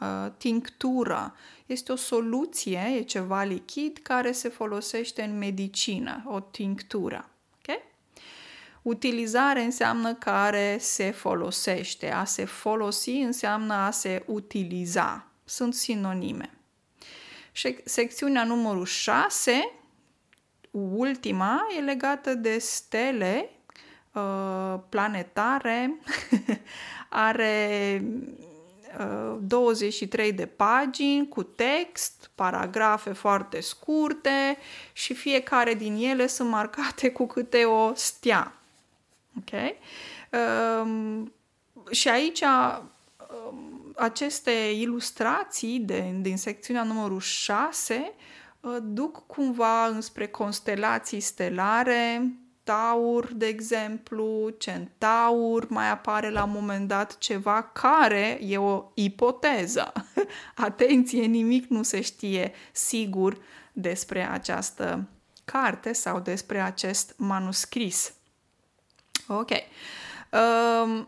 uh, 0.00 0.32
tinctură, 0.36 1.34
este 1.66 1.92
o 1.92 1.96
soluție, 1.96 2.92
e 2.96 3.02
ceva 3.02 3.42
lichid 3.42 3.98
care 4.02 4.32
se 4.32 4.48
folosește 4.48 5.22
în 5.22 5.38
medicină, 5.38 6.22
o 6.26 6.40
tinctură. 6.40 7.30
Okay? 7.58 7.82
Utilizare 8.82 9.62
înseamnă 9.62 10.14
care 10.14 10.78
se 10.80 11.10
folosește. 11.10 12.10
A 12.10 12.24
se 12.24 12.44
folosi 12.44 13.10
înseamnă 13.10 13.74
a 13.74 13.90
se 13.90 14.24
utiliza. 14.26 15.31
Sunt 15.52 15.74
sinonime. 15.74 16.50
Și 17.52 17.78
secțiunea 17.84 18.44
numărul 18.44 18.84
6, 18.84 19.72
ultima, 20.70 21.66
e 21.76 21.80
legată 21.80 22.34
de 22.34 22.58
stele 22.58 23.50
uh, 24.12 24.74
planetare. 24.88 25.98
Are 27.08 28.02
23 29.40 30.28
uh, 30.28 30.34
de 30.34 30.46
pagini 30.46 31.28
cu 31.28 31.42
text, 31.42 32.30
paragrafe 32.34 33.12
foarte 33.12 33.60
scurte 33.60 34.58
și 34.92 35.14
fiecare 35.14 35.74
din 35.74 35.96
ele 35.96 36.26
sunt 36.26 36.48
marcate 36.48 37.10
cu 37.10 37.26
câte 37.26 37.64
o 37.64 37.94
stea. 37.94 38.54
Ok? 39.38 39.60
Um, 40.82 41.32
și 41.90 42.08
aici 42.08 42.40
um, 42.40 43.71
aceste 43.96 44.50
ilustrații 44.74 45.78
de, 45.78 46.18
din 46.20 46.36
secțiunea 46.36 46.82
numărul 46.82 47.20
6 47.20 48.12
uh, 48.60 48.76
duc 48.82 49.26
cumva 49.26 49.86
înspre 49.86 50.26
constelații 50.26 51.20
stelare, 51.20 52.32
Taur, 52.64 53.32
de 53.34 53.46
exemplu, 53.46 54.54
Centaur, 54.58 55.68
mai 55.68 55.90
apare 55.90 56.30
la 56.30 56.44
un 56.44 56.50
moment 56.50 56.88
dat 56.88 57.18
ceva 57.18 57.62
care 57.62 58.38
e 58.42 58.58
o 58.58 58.90
ipoteză. 58.94 59.92
Atenție, 60.54 61.24
nimic 61.24 61.66
nu 61.66 61.82
se 61.82 62.00
știe 62.00 62.52
sigur 62.72 63.38
despre 63.72 64.28
această 64.28 65.08
carte 65.44 65.92
sau 65.92 66.20
despre 66.20 66.60
acest 66.60 67.14
manuscris. 67.16 68.12
Ok. 69.26 69.50
Um, 70.32 71.04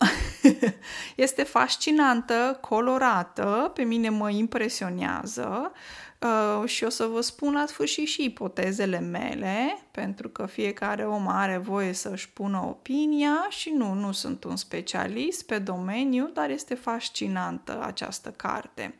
este 1.16 1.42
fascinantă, 1.42 2.58
colorată, 2.60 3.70
pe 3.74 3.82
mine 3.82 4.08
mă 4.08 4.30
impresionează 4.30 5.72
uh, 6.18 6.68
și 6.68 6.84
o 6.84 6.88
să 6.88 7.04
vă 7.04 7.20
spun 7.20 7.52
la 7.52 7.66
sfârșit 7.66 8.08
și 8.08 8.24
ipotezele 8.24 8.98
mele, 8.98 9.78
pentru 9.90 10.28
că 10.28 10.46
fiecare 10.46 11.06
om 11.06 11.28
are 11.28 11.56
voie 11.56 11.92
să-și 11.92 12.30
pună 12.30 12.58
opinia 12.68 13.46
și 13.48 13.70
nu, 13.70 13.92
nu 13.92 14.12
sunt 14.12 14.44
un 14.44 14.56
specialist 14.56 15.46
pe 15.46 15.58
domeniu, 15.58 16.30
dar 16.34 16.50
este 16.50 16.74
fascinantă 16.74 17.82
această 17.84 18.30
carte. 18.30 18.98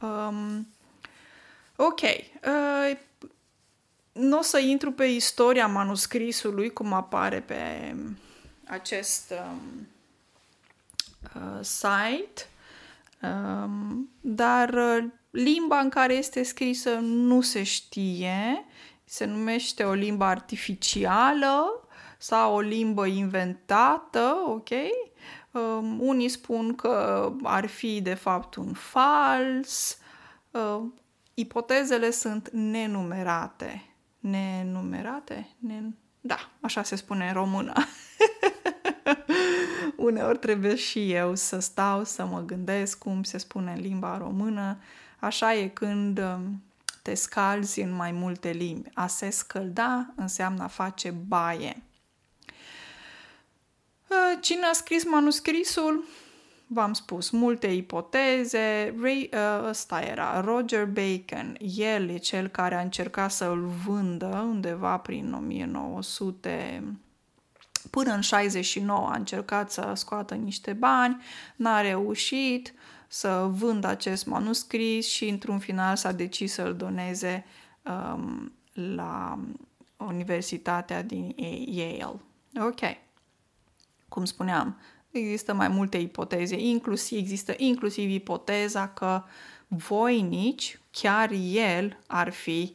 Um, 0.00 0.68
ok. 1.76 2.00
Uh, 2.00 2.98
nu 4.12 4.38
o 4.38 4.42
să 4.42 4.58
intru 4.58 4.92
pe 4.92 5.04
istoria 5.04 5.66
manuscrisului, 5.66 6.70
cum 6.70 6.92
apare 6.92 7.40
pe 7.40 7.94
acest 8.70 9.32
um, 9.50 9.88
uh, 11.34 11.64
site, 11.64 12.42
um, 13.22 14.10
dar 14.20 14.68
uh, 14.68 15.04
limba 15.30 15.78
în 15.78 15.88
care 15.88 16.14
este 16.14 16.42
scrisă 16.42 16.90
nu 17.02 17.40
se 17.40 17.62
știe, 17.62 18.64
se 19.04 19.24
numește 19.24 19.84
o 19.84 19.92
limbă 19.92 20.24
artificială 20.24 21.88
sau 22.18 22.54
o 22.54 22.60
limbă 22.60 23.06
inventată, 23.06 24.36
ok? 24.46 24.68
Um, 25.50 26.00
unii 26.00 26.28
spun 26.28 26.74
că 26.74 27.32
ar 27.42 27.66
fi 27.66 28.00
de 28.00 28.14
fapt 28.14 28.54
un 28.54 28.72
fals. 28.72 29.98
Uh, 30.50 30.82
ipotezele 31.34 32.10
sunt 32.10 32.50
nenumerate. 32.50 33.94
Nenumerate? 34.18 35.56
Nen- 35.58 35.98
da, 36.20 36.50
așa 36.60 36.82
se 36.82 36.96
spune 36.96 37.26
în 37.26 37.32
română. 37.32 37.72
Uneori 39.96 40.38
trebuie 40.38 40.74
și 40.74 41.12
eu 41.12 41.34
să 41.34 41.58
stau, 41.58 42.04
să 42.04 42.24
mă 42.24 42.40
gândesc 42.40 42.98
cum 42.98 43.22
se 43.22 43.38
spune 43.38 43.72
în 43.72 43.80
limba 43.80 44.18
română. 44.18 44.78
Așa 45.18 45.54
e 45.54 45.68
când 45.68 46.18
um, 46.18 46.62
te 47.02 47.14
scalzi 47.14 47.80
în 47.80 47.92
mai 47.92 48.12
multe 48.12 48.50
limbi. 48.50 48.88
A 48.94 49.06
se 49.06 49.30
scălda 49.30 50.12
înseamnă 50.16 50.62
a 50.62 50.66
face 50.66 51.10
baie. 51.10 51.82
Uh, 54.08 54.38
cine 54.40 54.64
a 54.64 54.72
scris 54.72 55.04
manuscrisul? 55.04 56.04
V-am 56.66 56.92
spus, 56.92 57.30
multe 57.30 57.66
ipoteze. 57.66 58.94
Ray, 59.00 59.30
uh, 59.32 59.68
ăsta 59.68 60.00
era 60.00 60.40
Roger 60.40 60.86
Bacon. 60.86 61.56
El 61.76 62.08
e 62.08 62.16
cel 62.16 62.48
care 62.48 62.74
a 62.74 62.80
încercat 62.80 63.30
să 63.30 63.44
îl 63.44 63.70
vândă 63.86 64.26
undeva 64.26 64.96
prin 64.96 65.32
1900 65.32 66.82
Până 67.90 68.12
în 68.12 68.20
69 68.20 69.08
a 69.08 69.16
încercat 69.16 69.70
să 69.70 69.92
scoată 69.94 70.34
niște 70.34 70.72
bani, 70.72 71.22
n-a 71.56 71.80
reușit 71.80 72.74
să 73.08 73.48
vândă 73.50 73.86
acest 73.86 74.26
manuscris 74.26 75.08
și 75.08 75.28
într-un 75.28 75.58
final 75.58 75.96
s-a 75.96 76.12
decis 76.12 76.52
să-l 76.52 76.76
doneze 76.76 77.44
um, 77.82 78.52
la 78.72 79.38
Universitatea 79.96 81.02
din 81.02 81.34
Yale. 81.66 82.20
Ok. 82.60 82.80
Cum 84.08 84.24
spuneam, 84.24 84.80
există 85.10 85.54
mai 85.54 85.68
multe 85.68 85.96
ipoteze, 85.98 86.58
inclusiv, 86.58 87.18
există 87.18 87.54
inclusiv 87.56 88.10
ipoteza 88.10 88.88
că 88.88 89.22
voinici, 89.68 90.80
chiar 90.90 91.30
el 91.52 91.98
ar 92.06 92.32
fi 92.32 92.74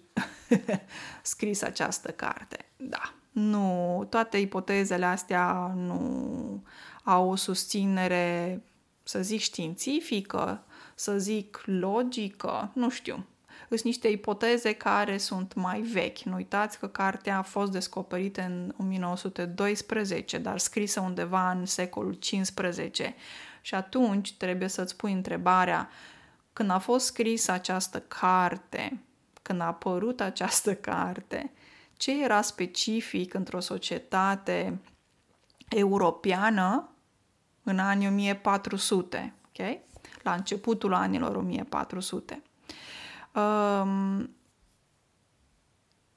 scris 1.22 1.62
această 1.62 2.12
carte. 2.12 2.66
Da, 2.78 3.14
nu, 3.36 4.08
toate 4.10 4.38
ipotezele 4.38 5.06
astea 5.06 5.74
nu 5.76 6.64
au 7.04 7.30
o 7.30 7.36
susținere, 7.36 8.62
să 9.04 9.22
zic, 9.22 9.40
științifică, 9.40 10.64
să 10.96 11.18
zic, 11.18 11.62
logică, 11.66 12.72
nu 12.74 12.90
știu. 12.90 13.26
Sunt 13.68 13.82
niște 13.82 14.08
ipoteze 14.08 14.74
care 14.74 15.18
sunt 15.18 15.54
mai 15.54 15.82
vechi. 15.82 16.20
Nu 16.20 16.36
uitați 16.36 16.80
că 16.80 16.88
cartea 16.88 17.38
a 17.38 17.42
fost 17.42 17.72
descoperită 17.72 18.42
în 18.42 18.74
1912, 18.78 20.38
dar 20.38 20.58
scrisă 20.58 21.00
undeva 21.00 21.52
în 21.52 21.66
secolul 21.66 22.14
15. 22.14 23.16
Și 23.62 23.76
atunci 23.76 24.34
trebuie 24.34 24.68
să-ți 24.68 24.96
pui 24.96 25.12
întrebarea, 25.12 25.90
când 26.54 26.70
a 26.70 26.80
fost 26.80 27.06
scrisă 27.06 27.52
această 27.52 28.00
carte, 28.00 29.00
când 29.42 29.62
a 29.62 29.66
apărut 29.66 30.22
această 30.22 30.76
carte, 30.76 31.52
ce 31.98 32.24
era 32.24 32.42
specific 32.42 33.34
într-o 33.34 33.60
societate 33.60 34.80
europeană 35.70 36.90
în 37.64 37.80
anii 37.80 38.08
1400, 38.08 39.34
ok? 39.48 39.80
La 40.22 40.34
începutul 40.34 40.94
anilor 40.94 41.36
1400. 41.36 42.42
Um, 43.34 44.36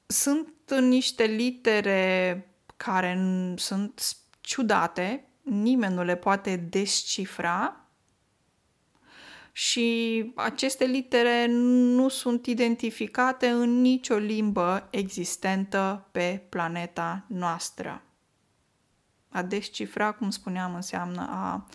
sunt 0.05 0.53
niște 0.79 1.23
litere 1.23 2.43
care 2.77 3.19
sunt 3.55 4.17
ciudate, 4.41 5.27
nimeni 5.41 5.93
nu 5.93 6.03
le 6.03 6.15
poate 6.15 6.55
descifra 6.55 7.88
și 9.59 10.31
aceste 10.35 10.85
litere 10.85 11.45
nu 11.49 12.07
sunt 12.07 12.45
identificate 12.45 13.47
în 13.47 13.81
nicio 13.81 14.15
limbă 14.15 14.87
existentă 14.89 16.07
pe 16.11 16.45
planeta 16.49 17.25
noastră. 17.27 18.01
A 19.29 19.41
descifra, 19.41 20.11
cum 20.11 20.29
spuneam, 20.29 20.75
înseamnă 20.75 21.27
a, 21.29 21.67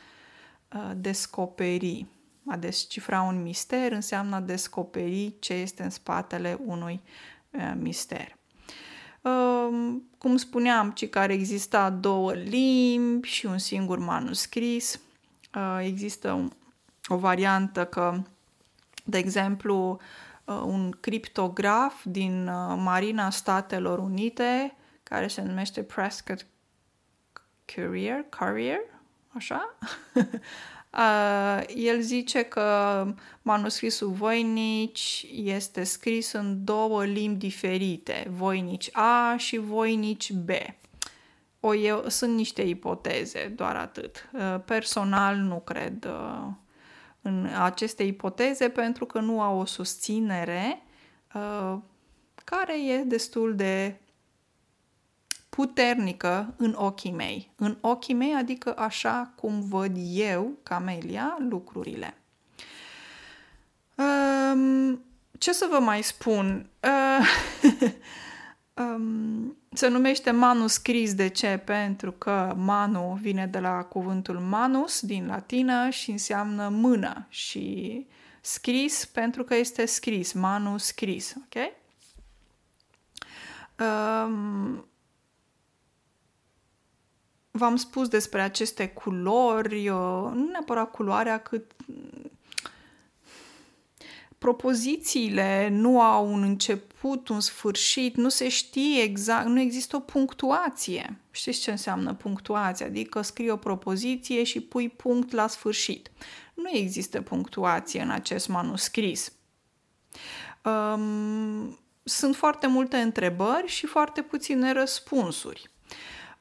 a 0.68 0.94
descoperi. 0.96 2.06
A 2.46 2.56
descifra 2.56 3.22
un 3.22 3.42
mister 3.42 3.92
înseamnă 3.92 4.36
a 4.36 4.40
descoperi 4.40 5.34
ce 5.38 5.52
este 5.52 5.82
în 5.82 5.90
spatele 5.90 6.58
unui 6.64 7.00
a, 7.50 7.74
mister. 7.80 8.36
Uh, 9.20 9.96
cum 10.18 10.36
spuneam, 10.36 10.90
ci 10.90 11.08
care 11.08 11.32
exista 11.32 11.90
două 11.90 12.32
limbi 12.32 13.28
și 13.28 13.46
un 13.46 13.58
singur 13.58 13.98
manuscris. 13.98 15.00
Uh, 15.54 15.78
există 15.82 16.32
un, 16.32 16.50
o 17.08 17.16
variantă 17.16 17.84
că, 17.84 18.22
de 19.04 19.18
exemplu, 19.18 20.00
uh, 20.44 20.62
un 20.64 20.90
criptograf 21.00 22.04
din 22.04 22.48
uh, 22.48 22.74
Marina 22.78 23.30
Statelor 23.30 23.98
Unite 23.98 24.76
care 25.02 25.26
se 25.26 25.42
numește 25.42 25.82
Prescott 25.82 26.46
Courier, 27.74 28.24
Courier, 28.38 28.80
așa? 29.28 29.76
uh, 30.98 31.62
el 31.74 32.00
zice 32.00 32.42
că 32.42 33.06
manuscrisul 33.42 34.10
Voinici 34.10 35.26
este 35.32 35.84
scris 35.84 36.32
în 36.32 36.64
două 36.64 37.04
limbi 37.04 37.38
diferite, 37.38 38.26
Voinici 38.30 38.96
A 38.96 39.36
și 39.36 39.56
Voinici 39.56 40.32
B. 40.32 40.50
O, 41.60 41.74
eu, 41.74 42.08
sunt 42.08 42.34
niște 42.34 42.62
ipoteze, 42.62 43.52
doar 43.56 43.76
atât. 43.76 44.30
Uh, 44.32 44.56
personal 44.64 45.36
nu 45.36 45.60
cred 45.60 46.04
uh, 46.04 46.46
în 47.26 47.48
aceste 47.62 48.02
ipoteze 48.02 48.68
pentru 48.68 49.06
că 49.06 49.20
nu 49.20 49.40
au 49.40 49.58
o 49.58 49.64
susținere 49.64 50.82
uh, 51.34 51.78
care 52.44 52.86
e 52.86 53.02
destul 53.04 53.54
de 53.54 53.98
puternică 55.48 56.54
în 56.56 56.74
ochii 56.78 57.12
mei. 57.12 57.50
În 57.56 57.76
ochii 57.80 58.14
mei, 58.14 58.34
adică 58.34 58.76
așa 58.76 59.32
cum 59.36 59.60
văd 59.68 59.96
eu, 60.12 60.52
Camelia, 60.62 61.36
lucrurile. 61.48 62.16
Um, 63.94 65.04
ce 65.38 65.52
să 65.52 65.66
vă 65.70 65.78
mai 65.78 66.02
spun? 66.02 66.70
Uh, 66.82 67.26
um, 68.84 69.56
se 69.74 69.88
numește 69.88 70.30
manuscris. 70.30 71.14
De 71.14 71.28
ce? 71.28 71.62
Pentru 71.64 72.12
că 72.12 72.54
manu 72.56 73.18
vine 73.20 73.46
de 73.46 73.58
la 73.58 73.82
cuvântul 73.82 74.38
manus 74.38 75.00
din 75.00 75.26
latină 75.26 75.90
și 75.90 76.10
înseamnă 76.10 76.68
mână 76.68 77.26
și 77.28 78.06
scris 78.40 79.04
pentru 79.04 79.44
că 79.44 79.54
este 79.54 79.84
scris, 79.84 80.32
manuscris, 80.32 81.34
ok? 81.36 81.72
Um, 83.78 84.86
v-am 87.50 87.76
spus 87.76 88.08
despre 88.08 88.40
aceste 88.40 88.88
culori, 88.88 89.84
nu 90.34 90.48
neapărat 90.50 90.90
culoarea, 90.90 91.38
cât 91.38 91.72
propozițiile 94.44 95.68
nu 95.70 96.00
au 96.00 96.32
un 96.32 96.42
început, 96.42 97.28
un 97.28 97.40
sfârșit, 97.40 98.16
nu 98.16 98.28
se 98.28 98.48
știe 98.48 99.02
exact, 99.02 99.46
nu 99.46 99.60
există 99.60 99.96
o 99.96 100.00
punctuație. 100.00 101.20
Știți 101.30 101.60
ce 101.60 101.70
înseamnă 101.70 102.14
punctuație? 102.14 102.86
Adică 102.86 103.22
scrii 103.22 103.50
o 103.50 103.56
propoziție 103.56 104.42
și 104.42 104.60
pui 104.60 104.88
punct 104.88 105.32
la 105.32 105.46
sfârșit. 105.46 106.10
Nu 106.54 106.70
există 106.72 107.20
punctuație 107.20 108.02
în 108.02 108.10
acest 108.10 108.48
manuscris. 108.48 109.32
Um, 110.64 111.78
sunt 112.02 112.36
foarte 112.36 112.66
multe 112.66 112.96
întrebări 112.96 113.66
și 113.66 113.86
foarte 113.86 114.22
puține 114.22 114.72
răspunsuri. 114.72 115.70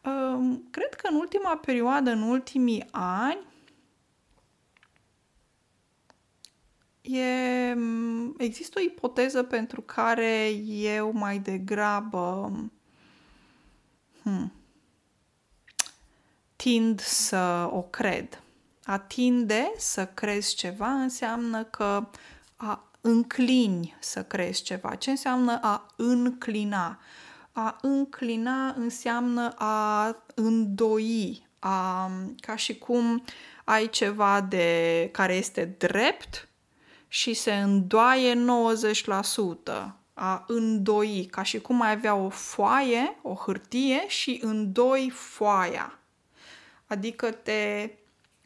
Um, 0.06 0.68
cred 0.72 0.94
că 0.94 1.08
în 1.12 1.16
ultima 1.16 1.56
perioadă, 1.56 2.10
în 2.10 2.22
ultimii 2.22 2.86
ani, 2.92 3.40
E, 7.04 7.76
există 8.38 8.80
o 8.80 8.84
ipoteză 8.84 9.44
pentru 9.44 9.82
care 9.82 10.48
eu 10.70 11.12
mai 11.12 11.40
degrabă 11.40 12.52
hmm, 14.22 14.54
tind 16.56 17.00
să 17.00 17.70
o 17.72 17.82
cred. 17.82 18.42
A 18.84 18.98
tinde 18.98 19.72
să 19.78 20.06
crezi 20.06 20.56
ceva 20.56 20.92
înseamnă 20.92 21.64
că 21.64 22.10
a 22.56 22.92
înclini 23.02 23.96
să 24.00 24.24
crezi 24.24 24.64
ceva. 24.64 24.96
Ce 24.96 25.10
înseamnă 25.10 25.60
a 25.62 25.86
înclina? 25.96 27.00
A 27.52 27.78
înclina 27.82 28.70
înseamnă 28.70 29.54
a 29.58 30.16
îndoi, 30.36 31.48
a, 31.60 32.12
ca 32.40 32.56
și 32.56 32.78
cum 32.78 33.24
ai 33.64 33.90
ceva 33.90 34.42
de 34.42 35.10
care 35.12 35.36
este 35.36 35.76
drept 35.78 36.48
și 37.14 37.34
se 37.34 37.54
îndoaie 37.54 38.36
90%. 38.36 39.94
A 40.14 40.44
îndoi, 40.48 41.28
ca 41.32 41.44
și 41.44 41.60
cum 41.60 41.82
ai 41.82 41.92
avea 41.92 42.16
o 42.16 42.30
foaie, 42.30 43.18
o 43.22 43.34
hârtie 43.34 44.08
și 44.08 44.40
îndoi 44.44 45.10
foaia. 45.10 46.00
Adică 46.88 47.32
te 47.32 47.92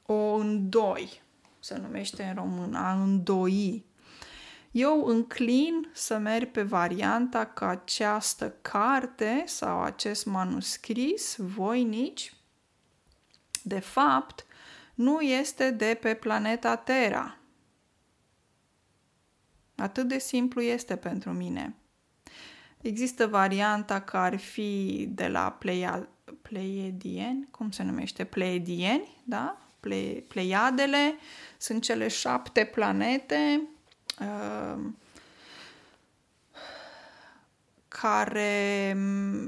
o 0.05 0.33
îndoi, 0.33 1.21
se 1.59 1.77
numește 1.77 2.23
în 2.23 2.35
român, 2.35 2.75
a 2.75 2.93
îndoi. 2.93 3.85
Eu 4.71 5.05
înclin 5.05 5.89
să 5.93 6.17
merg 6.17 6.51
pe 6.51 6.61
varianta 6.61 7.45
că 7.45 7.65
această 7.65 8.55
carte 8.61 9.43
sau 9.45 9.81
acest 9.81 10.25
manuscris, 10.25 11.35
voinici, 11.39 12.33
de 13.63 13.79
fapt, 13.79 14.45
nu 14.93 15.21
este 15.21 15.71
de 15.71 15.97
pe 16.01 16.13
planeta 16.13 16.75
Terra. 16.75 17.37
Atât 19.77 20.07
de 20.07 20.17
simplu 20.17 20.61
este 20.61 20.95
pentru 20.95 21.31
mine. 21.31 21.75
Există 22.81 23.27
varianta 23.27 24.01
care 24.01 24.35
ar 24.35 24.39
fi 24.39 25.05
de 25.09 25.27
la 25.27 25.55
Pleia, 25.59 26.07
Pleiadieni, 26.41 27.47
cum 27.51 27.71
se 27.71 27.83
numește? 27.83 28.23
Pleiadieni, 28.23 29.21
da? 29.23 29.57
Ple, 29.79 30.23
Pleiadele 30.27 31.15
sunt 31.57 31.83
cele 31.83 32.07
șapte 32.07 32.65
planete 32.65 33.61
uh, 34.19 34.83
care 37.87 38.97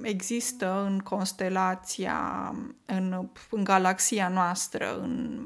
există 0.02 0.84
în 0.86 1.00
constelația, 1.00 2.54
în, 2.86 3.30
în 3.50 3.63
galaxia 3.63 4.28
noastră, 4.28 5.00
în 5.00 5.39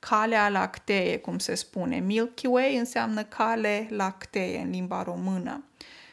calea 0.00 0.48
lactee, 0.48 1.18
cum 1.18 1.38
se 1.38 1.54
spune. 1.54 1.98
Milky 1.98 2.46
Way 2.46 2.76
înseamnă 2.76 3.24
cale 3.24 3.86
lactee 3.90 4.60
în 4.60 4.70
limba 4.70 5.02
română. 5.02 5.64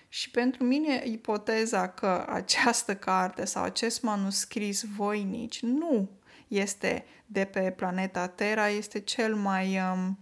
Și 0.09 0.31
pentru 0.31 0.63
mine 0.63 1.01
ipoteza 1.05 1.89
că 1.89 2.25
această 2.29 2.95
carte 2.95 3.45
sau 3.45 3.63
acest 3.63 4.01
manuscris 4.01 4.83
voinici 4.83 5.61
nu 5.61 6.09
este 6.47 7.05
de 7.25 7.45
pe 7.45 7.73
planeta 7.75 8.27
Terra 8.27 8.67
este 8.67 8.99
cel 8.99 9.35
mai 9.35 9.79
um, 9.79 10.19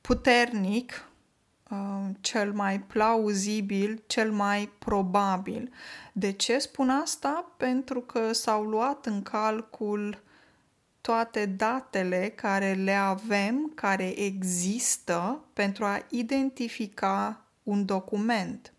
puternic, 0.00 1.08
um, 1.70 2.16
cel 2.20 2.52
mai 2.52 2.80
plauzibil, 2.80 4.02
cel 4.06 4.32
mai 4.32 4.70
probabil. 4.78 5.72
De 6.12 6.32
ce 6.32 6.58
spun 6.58 6.90
asta? 6.90 7.52
Pentru 7.56 8.00
că 8.00 8.32
s-au 8.32 8.62
luat 8.62 9.06
în 9.06 9.22
calcul 9.22 10.23
toate 11.06 11.46
datele 11.46 12.32
care 12.34 12.72
le 12.72 12.92
avem, 12.92 13.72
care 13.74 14.20
există 14.20 15.44
pentru 15.52 15.84
a 15.84 16.06
identifica 16.10 17.44
un 17.62 17.84
document. 17.84 18.72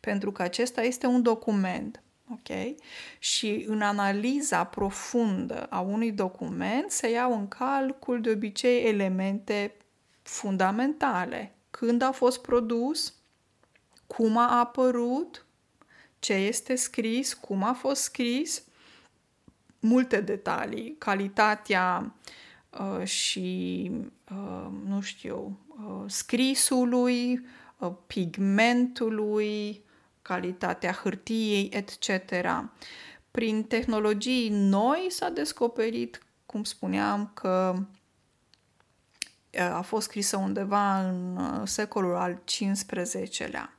Pentru 0.00 0.32
că 0.32 0.42
acesta 0.42 0.82
este 0.82 1.06
un 1.06 1.22
document. 1.22 2.02
Ok? 2.30 2.76
Și 3.18 3.64
în 3.68 3.82
analiza 3.82 4.64
profundă 4.64 5.66
a 5.70 5.80
unui 5.80 6.12
document 6.12 6.90
se 6.90 7.10
iau 7.10 7.38
în 7.38 7.48
calcul 7.48 8.20
de 8.20 8.30
obicei 8.30 8.84
elemente 8.84 9.74
fundamentale. 10.22 11.54
Când 11.70 12.02
a 12.02 12.12
fost 12.12 12.40
produs, 12.40 13.14
cum 14.06 14.36
a 14.36 14.58
apărut, 14.58 15.46
ce 16.18 16.32
este 16.32 16.74
scris, 16.74 17.34
cum 17.34 17.62
a 17.62 17.72
fost 17.72 18.02
scris 18.02 18.62
multe 19.80 20.20
detalii, 20.20 20.94
calitatea 20.98 22.14
uh, 22.70 23.06
și, 23.06 23.90
uh, 24.30 24.66
nu 24.86 25.00
știu, 25.00 25.58
uh, 25.68 26.04
scrisului, 26.06 27.46
uh, 27.78 27.92
pigmentului, 28.06 29.84
calitatea 30.22 30.92
hârtiei, 30.92 31.70
etc. 31.72 32.32
Prin 33.30 33.62
tehnologii 33.62 34.48
noi 34.48 35.06
s-a 35.08 35.28
descoperit, 35.28 36.22
cum 36.46 36.64
spuneam, 36.64 37.30
că 37.34 37.74
uh, 39.52 39.60
a 39.60 39.80
fost 39.80 40.06
scrisă 40.06 40.36
undeva 40.36 41.08
în 41.08 41.36
uh, 41.36 41.60
secolul 41.64 42.14
al 42.14 42.42
XV-lea. 42.44 43.74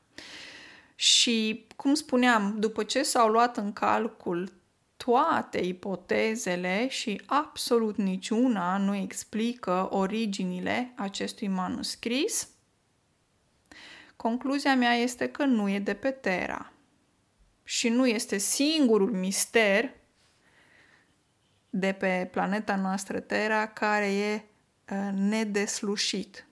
Și, 0.96 1.68
cum 1.76 1.94
spuneam, 1.94 2.56
după 2.60 2.84
ce 2.84 3.04
s-au 3.04 3.28
luat 3.28 3.58
în 3.58 3.74
calcul 3.74 4.61
toate 5.04 5.58
ipotezele 5.58 6.88
și 6.88 7.22
absolut 7.26 7.98
niciuna 7.98 8.78
nu 8.78 8.96
explică 8.96 9.88
originile 9.92 10.94
acestui 10.96 11.48
manuscris, 11.48 12.50
concluzia 14.16 14.76
mea 14.76 14.94
este 14.94 15.30
că 15.30 15.46
nu 15.46 15.70
e 15.70 15.80
de 15.80 15.94
pe 15.94 16.12
Terra 16.12 16.72
și 17.64 17.90
nu 17.90 18.08
este 18.08 18.38
singurul 18.38 19.12
mister 19.12 19.94
de 21.70 21.92
pe 21.92 22.30
planeta 22.32 22.76
noastră 22.76 23.20
Terra 23.20 23.68
care 23.68 24.14
e 24.14 24.34
uh, 24.34 25.10
nedeslușit. 25.14 26.46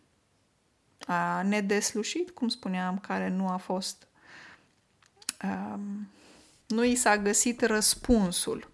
a 1.05 1.41
nedeslușit, 1.41 2.29
cum 2.29 2.47
spuneam, 2.47 2.99
care 2.99 3.27
nu 3.27 3.47
a 3.47 3.57
fost. 3.57 4.07
Um, 5.43 6.09
nu 6.69 6.83
i 6.83 6.95
s-a 6.95 7.17
găsit 7.17 7.61
răspunsul. 7.61 8.71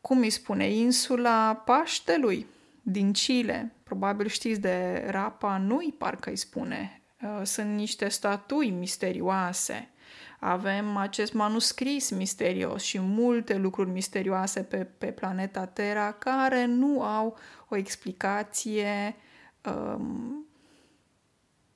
Cum 0.00 0.18
îi 0.18 0.30
spune? 0.30 0.70
Insula 0.70 1.54
Paștelui 1.54 2.46
din 2.82 3.12
Chile. 3.12 3.72
Probabil 3.82 4.26
știți 4.26 4.60
de 4.60 5.06
Rapa 5.10 5.56
Nui, 5.58 5.94
parcă 5.98 6.30
îi 6.30 6.36
spune. 6.36 7.02
Uh, 7.22 7.40
sunt 7.42 7.74
niște 7.74 8.08
statui 8.08 8.70
misterioase. 8.70 9.90
Avem 10.38 10.96
acest 10.96 11.32
manuscris 11.32 12.10
misterios 12.10 12.82
și 12.82 13.00
multe 13.00 13.56
lucruri 13.56 13.90
misterioase 13.90 14.62
pe, 14.62 14.84
pe 14.84 15.06
planeta 15.06 15.66
Terra 15.66 16.12
care 16.12 16.64
nu 16.64 17.02
au 17.02 17.38
o 17.68 17.76
explicație 17.76 19.16
um, 19.64 20.44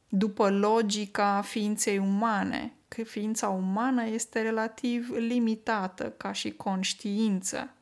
după 0.09 0.51
logica 0.51 1.41
ființei 1.41 1.99
umane, 1.99 2.73
că 2.89 3.03
ființa 3.03 3.49
umană 3.49 4.07
este 4.07 4.43
relativ 4.43 5.11
limitată 5.11 6.11
ca 6.11 6.33
și 6.33 6.51
conștiință. 6.51 7.75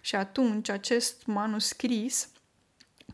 Și 0.00 0.14
atunci 0.14 0.68
acest 0.68 1.26
manuscris 1.26 2.28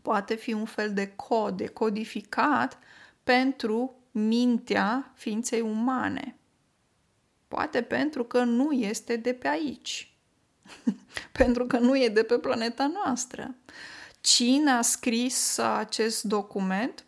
poate 0.01 0.35
fi 0.35 0.53
un 0.53 0.65
fel 0.65 0.93
de 0.93 1.07
cod, 1.07 1.57
de 1.57 1.67
codificat 1.67 2.79
pentru 3.23 3.95
mintea 4.11 5.11
ființei 5.15 5.61
umane. 5.61 6.35
Poate 7.47 7.81
pentru 7.81 8.23
că 8.23 8.43
nu 8.43 8.71
este 8.71 9.15
de 9.15 9.33
pe 9.33 9.47
aici. 9.47 10.13
pentru 11.39 11.65
că 11.65 11.77
nu 11.77 11.97
e 11.97 12.07
de 12.07 12.23
pe 12.23 12.37
planeta 12.37 12.87
noastră. 12.87 13.55
Cine 14.21 14.71
a 14.71 14.81
scris 14.81 15.57
acest 15.57 16.23
document? 16.23 17.05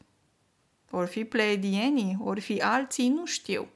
Or 0.95 1.05
fi 1.05 1.25
pleidienii, 1.25 2.17
ori 2.19 2.41
fi 2.41 2.61
alții, 2.61 3.09
nu 3.09 3.25
știu. 3.25 3.67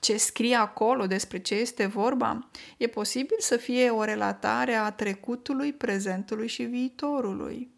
Ce 0.00 0.16
scrie 0.16 0.54
acolo, 0.54 1.06
despre 1.06 1.38
ce 1.38 1.54
este 1.54 1.86
vorba, 1.86 2.48
e 2.76 2.86
posibil 2.86 3.36
să 3.38 3.56
fie 3.56 3.90
o 3.90 4.04
relatare 4.04 4.74
a 4.74 4.90
trecutului, 4.90 5.72
prezentului 5.72 6.48
și 6.48 6.62
viitorului. 6.62 7.70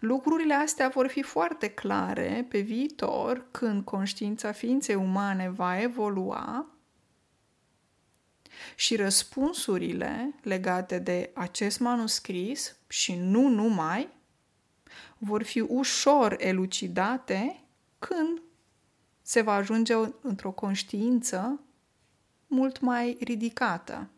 Lucrurile 0.00 0.54
astea 0.54 0.88
vor 0.88 1.06
fi 1.06 1.22
foarte 1.22 1.68
clare 1.68 2.46
pe 2.48 2.60
viitor 2.60 3.46
când 3.50 3.84
conștiința 3.84 4.52
ființei 4.52 4.94
umane 4.94 5.50
va 5.50 5.80
evolua 5.80 6.71
și 8.74 8.96
răspunsurile 8.96 10.34
legate 10.42 10.98
de 10.98 11.30
acest 11.34 11.80
manuscris 11.80 12.76
și 12.88 13.14
nu 13.14 13.48
numai 13.48 14.08
vor 15.18 15.42
fi 15.42 15.60
ușor 15.60 16.36
elucidate 16.38 17.60
când 17.98 18.42
se 19.22 19.40
va 19.40 19.52
ajunge 19.54 19.94
într-o 20.20 20.50
conștiință 20.50 21.60
mult 22.46 22.80
mai 22.80 23.16
ridicată. 23.20 24.08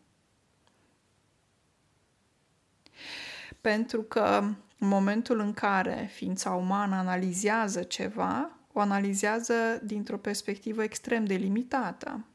Pentru 3.61 4.01
că 4.01 4.41
în 4.79 4.87
momentul 4.87 5.39
în 5.39 5.53
care 5.53 6.09
ființa 6.13 6.51
umană 6.51 6.95
analizează 6.95 7.83
ceva, 7.83 8.49
o 8.73 8.79
analizează 8.79 9.81
dintr-o 9.83 10.17
perspectivă 10.17 10.83
extrem 10.83 11.25
de 11.25 11.35
limitată. 11.35 12.25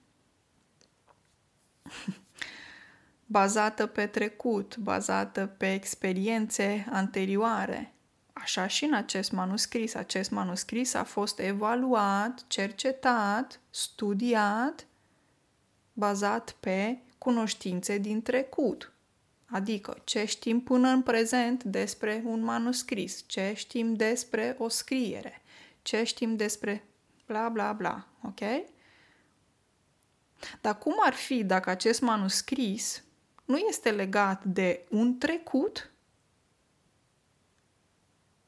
bazată 3.26 3.87
pe 3.87 4.07
trecut, 4.07 4.76
bazată 4.76 5.46
pe 5.46 5.72
experiențe 5.72 6.87
anterioare. 6.90 7.92
Așa 8.33 8.66
și 8.66 8.85
în 8.85 8.94
acest 8.94 9.33
manuscris. 9.33 9.94
Acest 9.94 10.31
manuscris 10.31 10.94
a 10.94 11.05
fost 11.05 11.38
evaluat, 11.38 12.44
cercetat, 12.46 13.61
studiat, 13.70 14.87
bazat 15.92 16.57
pe 16.61 16.98
cunoștințe 17.18 17.98
din 17.98 18.22
trecut. 18.22 18.92
Adică 19.46 20.00
ce 20.05 20.24
știm 20.24 20.61
până 20.61 20.88
în 20.88 21.03
prezent 21.03 21.64
despre 21.64 22.22
un 22.24 22.42
manuscris, 22.42 23.24
ce 23.26 23.53
știm 23.57 23.94
despre 23.94 24.57
o 24.59 24.68
scriere, 24.68 25.42
ce 25.83 26.05
știm 26.05 26.37
despre 26.37 26.85
bla 27.26 27.48
bla 27.48 27.72
bla, 27.72 28.07
ok? 28.22 28.40
Dar 30.61 30.79
cum 30.79 30.94
ar 30.98 31.12
fi 31.12 31.44
dacă 31.44 31.70
acest 31.70 32.00
manuscris 32.00 33.03
nu 33.44 33.57
este 33.57 33.90
legat 33.90 34.44
de 34.44 34.87
un 34.90 35.18
trecut 35.18 35.92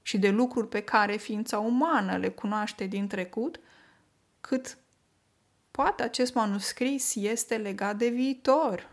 și 0.02 0.18
de 0.18 0.30
lucruri 0.30 0.68
pe 0.68 0.80
care 0.80 1.16
ființa 1.16 1.58
umană 1.58 2.16
le 2.16 2.28
cunoaște 2.28 2.84
din 2.84 3.06
trecut, 3.06 3.60
cât 4.40 4.78
poate 5.70 6.02
acest 6.02 6.34
manuscris 6.34 7.14
este 7.14 7.56
legat 7.56 7.96
de 7.96 8.08
viitor, 8.08 8.90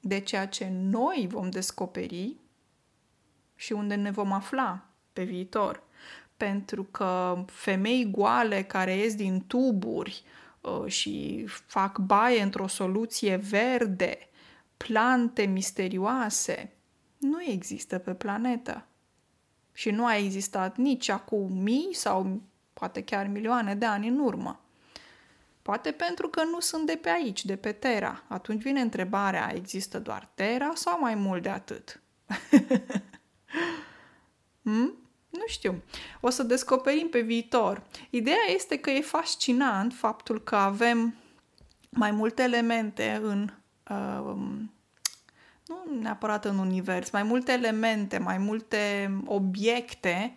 de 0.00 0.20
ceea 0.20 0.48
ce 0.48 0.68
noi 0.70 1.26
vom 1.30 1.50
descoperi 1.50 2.36
și 3.54 3.72
unde 3.72 3.94
ne 3.94 4.10
vom 4.10 4.32
afla 4.32 4.86
pe 5.12 5.24
viitor. 5.24 5.82
Pentru 6.36 6.84
că 6.84 7.44
femei 7.46 8.10
goale 8.10 8.62
care 8.62 8.96
ies 8.96 9.14
din 9.14 9.46
tuburi 9.46 10.22
uh, 10.24 10.40
și 10.86 11.44
fac 11.46 11.98
baie 11.98 12.42
într-o 12.42 12.66
soluție 12.66 13.36
verde, 13.36 14.18
plante 14.76 15.42
misterioase, 15.42 16.72
nu 17.18 17.42
există 17.42 17.98
pe 17.98 18.14
planetă. 18.14 18.86
Și 19.72 19.90
nu 19.90 20.06
a 20.06 20.16
existat 20.16 20.76
nici 20.76 21.08
acum 21.08 21.52
mii 21.52 21.94
sau 21.94 22.42
poate 22.72 23.02
chiar 23.02 23.26
milioane 23.26 23.74
de 23.74 23.86
ani 23.86 24.08
în 24.08 24.18
urmă. 24.18 24.60
Poate 25.62 25.92
pentru 25.92 26.28
că 26.28 26.44
nu 26.44 26.60
sunt 26.60 26.86
de 26.86 26.96
pe 26.96 27.08
aici, 27.08 27.44
de 27.44 27.56
pe 27.56 27.72
Terra. 27.72 28.24
Atunci 28.28 28.62
vine 28.62 28.80
întrebarea, 28.80 29.52
există 29.54 29.98
doar 29.98 30.28
Terra 30.34 30.72
sau 30.74 31.00
mai 31.00 31.14
mult 31.14 31.42
de 31.42 31.48
atât? 31.48 32.00
hmm? 34.62 35.09
Nu 35.30 35.46
știu. 35.46 35.82
O 36.20 36.30
să 36.30 36.42
descoperim 36.42 37.08
pe 37.08 37.20
viitor. 37.20 37.82
Ideea 38.10 38.44
este 38.54 38.78
că 38.78 38.90
e 38.90 39.00
fascinant 39.00 39.94
faptul 39.94 40.42
că 40.42 40.56
avem 40.56 41.14
mai 41.90 42.10
multe 42.10 42.42
elemente 42.42 43.20
în 43.22 43.52
uh, 43.88 44.36
nu 45.66 46.00
neapărat 46.00 46.44
în 46.44 46.58
univers, 46.58 47.10
mai 47.10 47.22
multe 47.22 47.52
elemente, 47.52 48.18
mai 48.18 48.38
multe 48.38 49.12
obiecte 49.26 50.36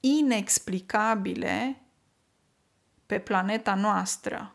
inexplicabile 0.00 1.82
pe 3.06 3.18
planeta 3.18 3.74
noastră. 3.74 4.54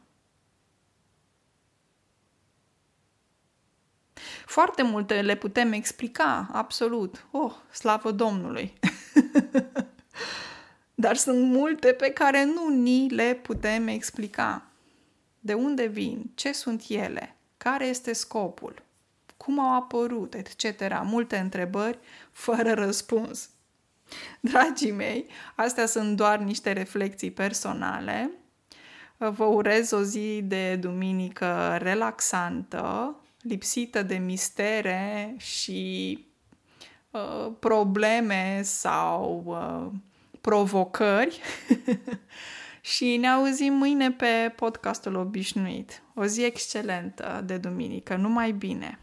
Foarte 4.45 4.83
multe 4.83 5.21
le 5.21 5.35
putem 5.35 5.71
explica, 5.71 6.49
absolut. 6.51 7.27
Oh, 7.31 7.53
slavă 7.71 8.11
Domnului! 8.11 8.73
Dar 10.95 11.15
sunt 11.15 11.43
multe 11.43 11.91
pe 11.93 12.09
care 12.09 12.43
nu 12.43 12.69
ni 12.69 13.09
le 13.09 13.39
putem 13.41 13.87
explica. 13.87 14.67
De 15.39 15.53
unde 15.53 15.85
vin? 15.85 16.31
Ce 16.35 16.51
sunt 16.51 16.83
ele? 16.87 17.35
Care 17.57 17.85
este 17.85 18.13
scopul? 18.13 18.83
Cum 19.37 19.59
au 19.59 19.75
apărut? 19.75 20.33
Etc. 20.33 20.81
Multe 21.03 21.37
întrebări 21.37 21.99
fără 22.31 22.73
răspuns. 22.73 23.49
Dragii 24.39 24.91
mei, 24.91 25.25
astea 25.55 25.85
sunt 25.85 26.15
doar 26.15 26.39
niște 26.39 26.71
reflexii 26.71 27.31
personale 27.31 28.31
Vă 29.21 29.43
urez 29.43 29.91
o 29.91 30.01
zi 30.01 30.41
de 30.43 30.75
duminică 30.75 31.77
relaxantă, 31.81 33.15
lipsită 33.41 34.03
de 34.03 34.15
mistere 34.15 35.35
și 35.37 36.25
uh, 37.11 37.51
probleme 37.59 38.61
sau 38.63 39.43
uh, 39.45 39.99
provocări. 40.41 41.39
și 42.81 43.17
ne 43.17 43.27
auzim 43.27 43.73
mâine 43.73 44.11
pe 44.11 44.53
podcastul 44.55 45.15
obișnuit. 45.15 46.03
O 46.15 46.25
zi 46.25 46.43
excelentă 46.43 47.41
de 47.45 47.57
duminică. 47.57 48.15
Numai 48.15 48.51
bine! 48.51 48.99